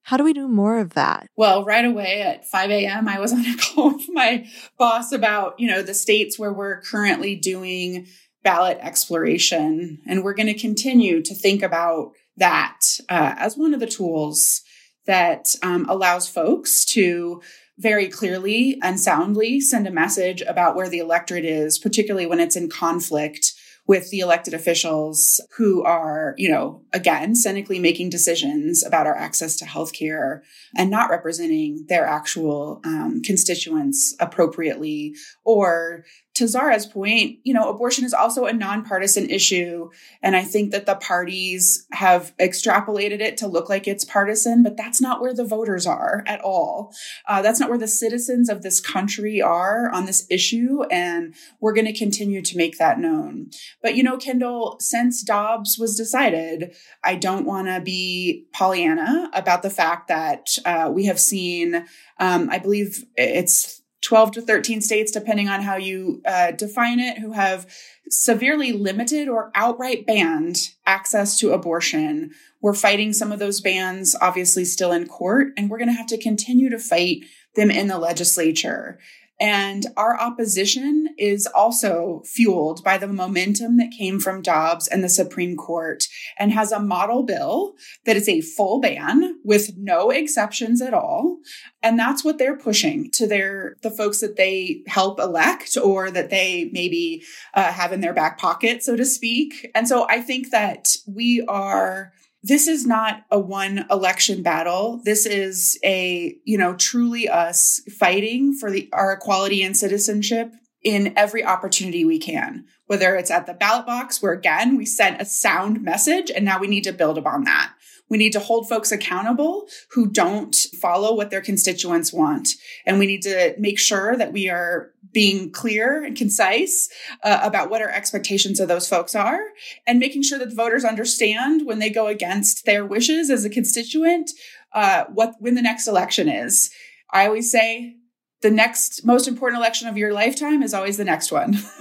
how 0.08 0.16
do 0.16 0.24
we 0.24 0.32
do 0.32 0.48
more 0.48 0.80
of 0.80 0.94
that? 0.94 1.28
Well, 1.36 1.66
right 1.66 1.84
away 1.84 2.22
at 2.22 2.48
5 2.48 2.72
a.m., 2.72 3.10
I 3.10 3.20
was 3.20 3.34
on 3.34 3.42
a 3.42 3.58
call 3.76 3.94
with 3.94 4.08
my 4.08 4.48
boss 4.80 5.12
about, 5.12 5.60
you 5.60 5.68
know, 5.68 5.82
the 5.82 5.94
states 5.94 6.40
where 6.40 6.54
we're 6.54 6.80
currently 6.80 7.36
doing 7.36 8.08
ballot 8.44 8.78
exploration. 8.82 10.00
And 10.08 10.24
we're 10.24 10.34
going 10.34 10.48
to 10.48 10.60
continue 10.60 11.22
to 11.22 11.34
think 11.34 11.62
about 11.62 12.14
that 12.38 12.80
uh, 13.10 13.36
as 13.38 13.58
one 13.58 13.74
of 13.74 13.80
the 13.80 13.88
tools 13.88 14.62
that 15.06 15.56
um, 15.64 15.86
allows 15.90 16.30
folks 16.30 16.86
to 16.86 17.42
very 17.80 18.08
clearly 18.08 18.80
and 18.82 19.00
soundly 19.00 19.60
send 19.60 19.88
a 19.88 19.92
message 19.92 20.42
about 20.42 20.76
where 20.76 20.90
the 20.90 21.00
electorate 21.00 21.46
is, 21.46 21.78
particularly 21.78 22.26
when 22.26 22.40
it's 22.40 22.56
in 22.56 22.70
conflict 22.70 23.54
with 23.88 24.10
the 24.10 24.20
elected 24.20 24.54
officials 24.54 25.40
who 25.56 25.82
are, 25.84 26.36
you 26.38 26.50
know, 26.50 26.84
again, 26.92 27.34
cynically 27.36 27.80
making 27.80 28.10
decisions 28.10 28.86
about 28.86 29.08
our 29.08 29.16
access 29.16 29.56
to 29.56 29.66
healthcare 29.66 30.42
and 30.76 30.90
not 30.90 31.10
representing 31.10 31.86
their 31.88 32.06
actual 32.06 32.82
um, 32.84 33.22
constituents 33.24 34.14
appropriately 34.20 35.16
or 35.46 36.04
to 36.38 36.48
Zara's 36.48 36.86
point, 36.86 37.40
you 37.44 37.54
know, 37.54 37.68
abortion 37.68 38.06
is 38.06 38.14
also 38.14 38.46
a 38.46 38.54
nonpartisan 38.54 39.28
issue. 39.28 39.90
And 40.22 40.36
I 40.36 40.44
think 40.44 40.72
that 40.72 40.86
the 40.86 40.94
parties 40.94 41.88
have 41.92 42.32
extrapolated 42.38 43.22
it 43.22 43.38
to 43.38 43.48
look 43.48 43.70
like 43.70 43.88
it's 43.88 44.06
partisan, 44.06 44.62
but 44.62 44.78
that's 44.78 45.02
not 45.02 45.20
where 45.20 45.34
the 45.34 45.44
voters 45.44 45.88
are 45.88 46.24
at 46.28 46.40
all. 46.42 46.94
Uh, 47.28 47.42
that's 47.42 47.60
not 47.60 47.70
where 47.70 47.80
the 47.80 47.88
citizens 47.88 48.50
of 48.50 48.62
this 48.62 48.80
country 48.80 49.42
are 49.42 49.90
on 49.90 50.06
this 50.06 50.28
issue. 50.30 50.84
And 50.92 51.34
we're 51.60 51.74
going 51.74 51.88
to 51.88 51.94
continue 51.98 52.44
to 52.44 52.58
make 52.58 52.78
that 52.78 53.00
known. 53.00 53.50
But, 53.82 53.96
you 53.96 54.04
know, 54.04 54.18
Kendall, 54.18 54.78
since 54.80 55.24
Dobbs 55.24 55.80
was 55.80 55.98
decided, 55.98 56.76
I 57.04 57.16
don't 57.16 57.46
want 57.48 57.68
to 57.68 57.82
be 57.82 58.46
Pollyanna 58.54 59.32
about 59.34 59.64
the 59.64 59.72
fact 59.72 60.08
that 60.10 60.50
uh, 60.66 60.92
we 60.94 61.06
have 61.06 61.20
seen, 61.20 61.88
um, 62.20 62.48
I 62.52 62.60
believe 62.60 63.06
it's 63.16 63.82
12 64.08 64.32
to 64.32 64.42
13 64.42 64.80
states, 64.80 65.12
depending 65.12 65.50
on 65.50 65.62
how 65.62 65.76
you 65.76 66.22
uh, 66.26 66.52
define 66.52 66.98
it, 66.98 67.18
who 67.18 67.34
have 67.34 67.68
severely 68.10 68.72
limited 68.72 69.28
or 69.28 69.52
outright 69.54 70.08
banned 70.08 70.70
access 70.86 71.38
to 71.38 71.52
abortion. 71.52 72.32
We're 72.62 72.74
fighting 72.74 73.12
some 73.12 73.34
of 73.34 73.40
those 73.40 73.60
bans, 73.60 74.16
obviously, 74.22 74.64
still 74.64 74.94
in 74.94 75.08
court, 75.08 75.50
and 75.58 75.70
we're 75.70 75.78
going 75.78 75.90
to 75.90 75.94
have 75.94 76.08
to 76.08 76.18
continue 76.18 76.70
to 76.70 76.80
fight 76.80 77.26
them 77.56 77.70
in 77.70 77.90
the 77.90 77.98
legislature. 77.98 78.98
And 79.40 79.86
our 79.96 80.20
opposition 80.20 81.10
is 81.18 81.46
also 81.46 82.24
fueled 82.26 82.84
by 82.84 82.98
the 82.98 83.08
momentum 83.08 83.78
that 83.78 83.92
came 83.92 84.20
from 84.20 84.42
Dobbs 84.42 84.88
and 84.88 85.04
the 85.04 85.10
Supreme 85.10 85.56
Court 85.56 86.08
and 86.40 86.52
has 86.52 86.72
a 86.72 86.80
model 86.80 87.24
bill 87.24 87.76
that 88.06 88.16
is 88.16 88.28
a 88.28 88.42
full 88.42 88.82
ban 88.82 89.40
with 89.44 89.78
no 89.78 90.10
exceptions 90.10 90.82
at 90.82 90.94
all. 90.94 91.38
And 91.84 92.00
that's 92.00 92.24
what 92.24 92.40
they're 92.40 92.58
pushing 92.58 93.12
to 93.12 93.28
their, 93.28 93.76
the 93.84 93.92
folks 93.92 94.22
that 94.22 94.38
they 94.38 94.82
help 94.88 95.20
elect 95.20 95.78
or 95.78 96.10
that 96.10 96.32
they 96.32 96.72
maybe 96.74 97.24
uh, 97.54 97.72
have 97.72 97.94
in 97.94 98.02
their 98.02 98.14
back 98.14 98.40
pocket, 98.40 98.82
so 98.84 98.96
to 98.96 99.06
speak. 99.06 99.70
And 99.76 99.88
so 99.88 100.08
I 100.10 100.20
think 100.20 100.50
that 100.50 100.96
we 101.06 101.46
are 101.48 102.12
this 102.48 102.68
is 102.68 102.86
not 102.86 103.26
a 103.30 103.38
one 103.38 103.86
election 103.92 104.42
battle. 104.42 105.02
This 105.04 105.26
is 105.26 105.78
a, 105.84 106.38
you 106.46 106.58
know, 106.58 106.76
truly 106.76 107.28
us 107.28 107.82
fighting 108.00 108.54
for 108.54 108.72
the, 108.72 108.90
our 108.94 109.12
equality 109.12 109.64
and 109.64 109.76
citizenship 109.76 110.54
in 110.82 111.14
every 111.18 111.44
opportunity 111.44 112.06
we 112.06 112.20
can, 112.20 112.64
whether 112.86 113.16
it's 113.16 113.32
at 113.32 113.48
the 113.48 113.54
ballot 113.54 113.86
box, 113.86 114.22
where 114.22 114.32
again, 114.32 114.78
we 114.78 114.86
sent 114.86 115.22
a 115.22 115.26
sound 115.26 115.84
message 115.84 116.32
and 116.32 116.46
now 116.46 116.58
we 116.58 116.68
need 116.68 116.86
to 116.86 116.94
build 116.94 117.18
upon 117.18 117.44
that. 117.44 117.74
We 118.10 118.18
need 118.18 118.34
to 118.34 118.40
hold 118.40 118.70
folks 118.70 118.92
accountable 118.92 119.68
who 119.92 120.08
don't 120.08 120.56
follow 120.80 121.14
what 121.14 121.30
their 121.30 121.42
constituents 121.42 122.14
want. 122.14 122.50
And 122.86 123.00
we 123.00 123.06
need 123.06 123.22
to 123.24 123.56
make 123.58 123.80
sure 123.80 124.16
that 124.16 124.32
we 124.32 124.50
are 124.50 124.92
being 125.12 125.52
clear 125.52 126.04
and 126.04 126.16
concise 126.16 126.90
uh, 127.24 127.40
about 127.44 127.70
what 127.70 127.82
our 127.82 127.90
expectations 127.90 128.60
of 128.60 128.68
those 128.68 128.88
folks 128.88 129.16
are 129.16 129.40
and 129.86 130.00
making 130.00 130.24
sure 130.24 130.40
that 130.40 130.50
the 130.50 130.56
voters 130.56 130.86
understand 130.86 131.66
when 131.66 131.80
they 131.80 131.90
go 131.90 132.08
against 132.08 132.66
their 132.66 132.86
wishes 132.86 133.30
as 133.30 133.44
a 133.44 133.50
constituent 133.50 134.32
uh, 134.74 135.06
what 135.06 135.36
when 135.40 135.56
the 135.56 135.62
next 135.62 135.88
election 135.88 136.30
is. 136.30 136.70
I 137.12 137.26
always 137.26 137.52
say 137.52 137.97
the 138.42 138.52
next 138.52 139.06
most 139.06 139.28
important 139.28 139.60
election 139.60 139.88
of 139.88 139.98
your 139.98 140.14
lifetime 140.14 140.62
is 140.62 140.74
always 140.74 140.98
the 140.98 141.04
next 141.04 141.32
one. 141.32 141.58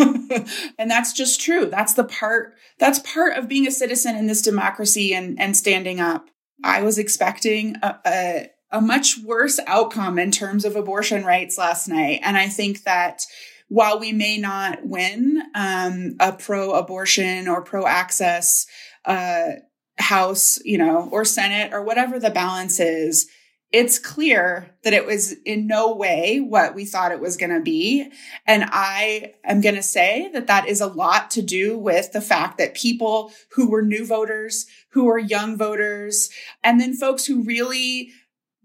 and 0.79 0.91
that's 0.91 1.13
just 1.13 1.41
true. 1.41 1.67
That's 1.67 1.95
the 1.95 2.05
part, 2.05 2.55
that's 2.79 2.99
part 3.01 3.37
of 3.37 3.49
being 3.49 3.67
a 3.67 3.71
citizen 3.71 4.17
in 4.17 4.27
this 4.27 4.43
democracy 4.43 5.15
and, 5.15 5.39
and 5.39 5.57
standing 5.57 6.01
up. 6.01 6.29
I 6.65 6.83
was 6.83 6.99
expecting 6.99 7.77
a, 7.83 7.99
a, 8.07 8.51
a 8.71 8.81
much 8.81 9.19
worse 9.23 9.61
outcome 9.67 10.19
in 10.19 10.31
terms 10.31 10.65
of 10.65 10.77
abortion 10.77 11.25
rights 11.25 11.59
last 11.59 11.89
night. 11.89 12.21
And 12.23 12.37
I 12.37 12.49
think 12.49 12.85
that 12.85 13.23
while 13.69 13.99
we 13.99 14.13
may 14.13 14.39
not 14.39 14.87
win 14.87 15.43
um, 15.55 16.17
a 16.21 16.33
pro 16.33 16.73
abortion 16.73 17.49
or 17.49 17.63
pro 17.63 17.87
access 17.87 18.67
uh, 19.05 19.53
House, 19.99 20.59
you 20.63 20.77
know, 20.77 21.09
or 21.11 21.25
Senate 21.25 21.73
or 21.73 21.83
whatever 21.83 22.21
the 22.21 22.31
balance 22.31 22.81
is, 22.81 23.29
it's 23.73 23.99
clear 23.99 24.75
that 24.85 24.93
it 24.93 25.05
was 25.05 25.33
in 25.45 25.67
no 25.67 25.95
way 25.95 26.39
what 26.39 26.75
we 26.75 26.85
thought 26.85 27.13
it 27.13 27.21
was 27.21 27.37
going 27.37 27.51
to 27.51 27.61
be. 27.61 28.11
And 28.47 28.65
I 28.69 29.35
am 29.45 29.61
going 29.61 29.75
to 29.75 29.83
say 29.83 30.31
that 30.33 30.47
that 30.47 30.69
is 30.69 30.81
a 30.81 30.87
lot 30.87 31.31
to 31.33 31.43
do 31.43 31.77
with 31.77 32.13
the 32.13 32.21
fact 32.21 32.59
that 32.59 32.75
people 32.75 33.33
who 33.53 33.69
were 33.69 33.83
new 33.83 34.07
voters, 34.07 34.67
who 34.91 35.05
were 35.05 35.19
young 35.19 35.57
voters, 35.57 36.31
and 36.63 36.81
then 36.81 36.95
folks 36.95 37.27
who 37.27 37.43
really 37.43 38.13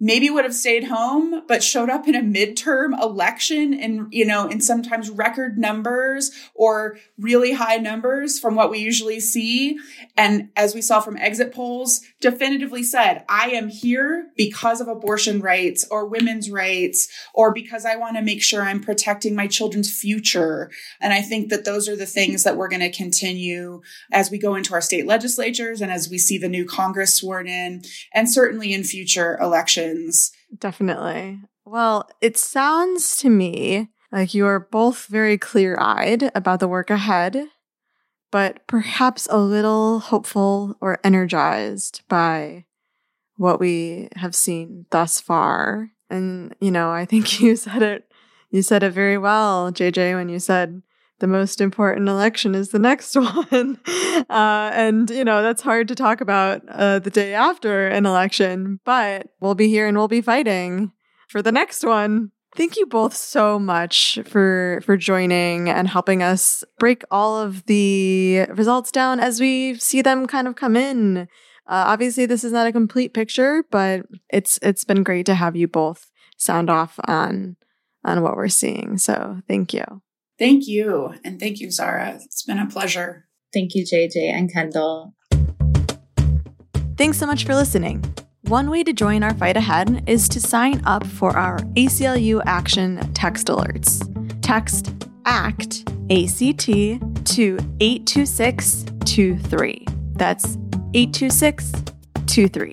maybe 0.04 0.32
would 0.32 0.44
have 0.44 0.56
stayed 0.56 0.86
home, 0.86 1.44
but 1.48 1.64
showed 1.64 1.90
up 1.90 2.08
in 2.08 2.16
a 2.16 2.22
midterm 2.22 3.00
election 3.00 3.72
in, 3.72 4.08
you 4.10 4.26
know, 4.26 4.48
in 4.48 4.60
sometimes 4.60 5.12
record 5.12 5.60
numbers 5.60 6.32
or 6.56 6.98
really 7.20 7.54
high 7.54 7.78
numbers 7.78 8.40
from 8.40 8.56
what 8.56 8.72
we 8.72 8.80
usually 8.80 9.20
see. 9.20 9.78
And 10.18 10.50
as 10.56 10.74
we 10.74 10.82
saw 10.82 11.02
from 11.02 11.18
exit 11.18 11.54
polls, 11.54 12.02
definitively 12.22 12.84
said, 12.84 13.26
I 13.28 13.50
am 13.50 13.68
here 13.68 14.28
because 14.38 14.80
of 14.80 14.88
abortion 14.88 15.42
rights 15.42 15.86
or 15.90 16.06
women's 16.06 16.50
rights 16.50 17.10
or 17.34 17.52
because 17.52 17.86
I 17.86 17.96
want 17.96 18.16
to 18.16 18.22
make 18.22 18.42
sure 18.42 18.62
I'm 18.62 18.82
protecting 18.82 19.36
my 19.36 19.48
children's 19.48 19.92
future. 19.92 20.72
And 21.02 21.12
I 21.12 21.22
think 21.22 21.50
that 21.50 21.66
those 21.66 21.90
are 21.90 21.96
the 21.96 22.06
things 22.06 22.44
that 22.44 22.56
we're 22.56 22.70
going 22.70 22.82
to 22.82 22.92
continue 22.92 23.82
as 24.12 24.32
we 24.32 24.38
go 24.38 24.56
into 24.56 24.74
our 24.74 24.82
state 24.82 25.06
legislatures 25.06 25.82
and 25.82 25.92
as 25.92 26.10
we 26.10 26.18
see 26.18 26.38
the 26.38 26.48
new 26.48 26.66
Congress 26.66 27.16
sworn 27.16 27.48
in 27.48 27.82
and 28.14 28.32
certainly 28.32 28.74
in 28.74 28.84
future 28.84 29.38
elections. 29.42 30.32
Definitely. 30.58 31.40
Well, 31.66 32.10
it 32.22 32.38
sounds 32.38 33.16
to 33.18 33.30
me 33.30 33.90
like 34.12 34.34
you 34.34 34.46
are 34.46 34.60
both 34.60 35.06
very 35.06 35.38
clear 35.38 35.78
eyed 35.80 36.32
about 36.36 36.60
the 36.60 36.68
work 36.68 36.90
ahead, 36.90 37.46
but 38.32 38.66
perhaps 38.66 39.28
a 39.30 39.38
little 39.38 40.00
hopeful 40.00 40.76
or 40.82 41.00
energized 41.04 42.02
by 42.08 42.66
what 43.36 43.60
we 43.60 44.08
have 44.16 44.36
seen 44.36 44.86
thus 44.90 45.20
far. 45.20 45.92
And, 46.10 46.56
you 46.60 46.72
know, 46.72 46.92
I 46.92 47.06
think 47.06 47.40
you 47.42 47.56
said 47.56 47.82
it, 47.82 48.12
you 48.50 48.62
said 48.62 48.84
it 48.84 48.92
very 48.92 49.18
well, 49.18 49.72
JJ, 49.72 50.16
when 50.16 50.30
you 50.30 50.40
said 50.40 50.82
the 51.20 51.28
most 51.28 51.62
important 51.62 52.10
election 52.10 52.56
is 52.56 52.70
the 52.70 52.80
next 52.80 53.16
one. 53.16 53.80
Uh, 54.30 54.72
and, 54.74 55.10
you 55.10 55.24
know, 55.24 55.42
that's 55.42 55.62
hard 55.62 55.88
to 55.88 55.96
talk 55.96 56.20
about 56.20 56.62
uh, 56.70 57.00
the 57.00 57.12
day 57.12 57.34
after 57.34 57.88
an 57.88 58.06
election, 58.06 58.80
but 58.86 59.28
we'll 59.40 59.56
be 59.56 59.68
here 59.68 59.88
and 59.88 59.98
we'll 59.98 60.08
be 60.08 60.22
fighting 60.22 60.92
for 61.28 61.42
the 61.42 61.52
next 61.52 61.86
one. 61.86 62.32
Thank 62.56 62.76
you 62.76 62.86
both 62.86 63.16
so 63.16 63.58
much 63.58 64.20
for 64.26 64.82
for 64.86 64.98
joining 64.98 65.70
and 65.70 65.88
helping 65.88 66.22
us 66.22 66.64
break 66.80 67.04
all 67.10 67.38
of 67.38 67.66
the 67.66 68.46
results 68.50 68.92
down 68.92 69.20
as 69.20 69.40
we 69.40 69.76
see 69.76 70.02
them 70.02 70.28
kind 70.28 70.48
of 70.48 70.56
come 70.56 70.76
in. 70.76 71.30
Uh, 71.68 71.86
obviously, 71.88 72.26
this 72.26 72.44
is 72.44 72.52
not 72.52 72.68
a 72.68 72.72
complete 72.72 73.14
picture, 73.14 73.64
but 73.72 74.06
it's 74.30 74.60
it's 74.62 74.84
been 74.84 75.04
great 75.04 75.26
to 75.28 75.36
have 75.36 75.56
you 75.56 75.68
both 75.68 76.12
sound 76.38 76.70
off 76.70 77.00
on 77.06 77.56
on 78.04 78.22
what 78.22 78.36
we're 78.36 78.50
seeing. 78.50 78.98
So, 78.98 79.42
thank 79.48 79.74
you. 79.74 80.02
Thank 80.38 80.68
you. 80.68 81.14
And 81.24 81.40
thank 81.40 81.60
you, 81.60 81.72
Zara. 81.72 82.16
It's 82.16 82.44
been 82.44 82.60
a 82.60 82.68
pleasure. 82.68 83.28
Thank 83.54 83.76
you, 83.76 83.86
JJ 83.86 84.34
and 84.34 84.52
Kendall. 84.52 85.14
Thanks 86.98 87.18
so 87.18 87.26
much 87.26 87.46
for 87.46 87.56
listening. 87.56 88.04
One 88.46 88.72
way 88.72 88.84
to 88.84 88.92
join 88.92 89.22
our 89.24 89.34
fight 89.36 89.56
ahead 89.56 90.04
is 90.08 90.28
to 90.30 90.42
sign 90.42 90.82
up 90.86 91.06
for 91.06 91.38
our 91.38 91.60
ACLU 91.78 92.42
Action 92.46 92.98
text 93.14 93.46
alerts. 93.48 94.02
Text 94.42 94.92
ACT, 95.26 95.84
ACT, 96.10 96.66
to 97.36 97.60
82623. 97.80 99.86
That's 100.14 100.58
82623. 100.94 102.72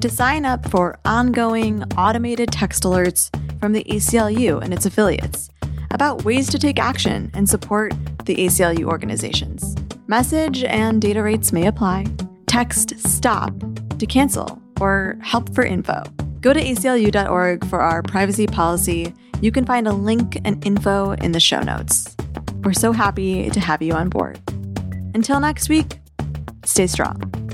To 0.00 0.08
sign 0.08 0.44
up 0.44 0.70
for 0.70 1.00
ongoing 1.04 1.82
automated 1.98 2.52
text 2.52 2.84
alerts 2.84 3.28
from 3.58 3.72
the 3.72 3.82
ACLU 3.84 4.62
and 4.62 4.72
its 4.72 4.86
affiliates 4.86 5.50
about 5.90 6.24
ways 6.24 6.48
to 6.50 6.60
take 6.60 6.78
action 6.78 7.28
and 7.34 7.48
support 7.48 7.92
the 8.24 8.36
ACLU 8.36 8.84
organizations. 8.84 9.74
Message 10.06 10.62
and 10.62 11.02
data 11.02 11.20
rates 11.22 11.52
may 11.52 11.66
apply. 11.66 12.06
Text 12.46 13.00
STOP 13.00 13.98
to 13.98 14.06
cancel 14.06 14.62
or 14.82 15.16
help 15.22 15.54
for 15.54 15.64
info. 15.64 16.02
Go 16.40 16.52
to 16.52 16.60
aclu.org 16.60 17.64
for 17.66 17.80
our 17.80 18.02
privacy 18.02 18.48
policy. 18.48 19.14
You 19.40 19.52
can 19.52 19.64
find 19.64 19.86
a 19.86 19.92
link 19.92 20.40
and 20.44 20.64
info 20.66 21.12
in 21.12 21.30
the 21.30 21.40
show 21.40 21.60
notes. 21.60 22.16
We're 22.64 22.72
so 22.72 22.90
happy 22.92 23.48
to 23.50 23.60
have 23.60 23.80
you 23.80 23.92
on 23.92 24.08
board. 24.08 24.40
Until 25.14 25.38
next 25.38 25.68
week, 25.68 26.00
stay 26.64 26.88
strong. 26.88 27.51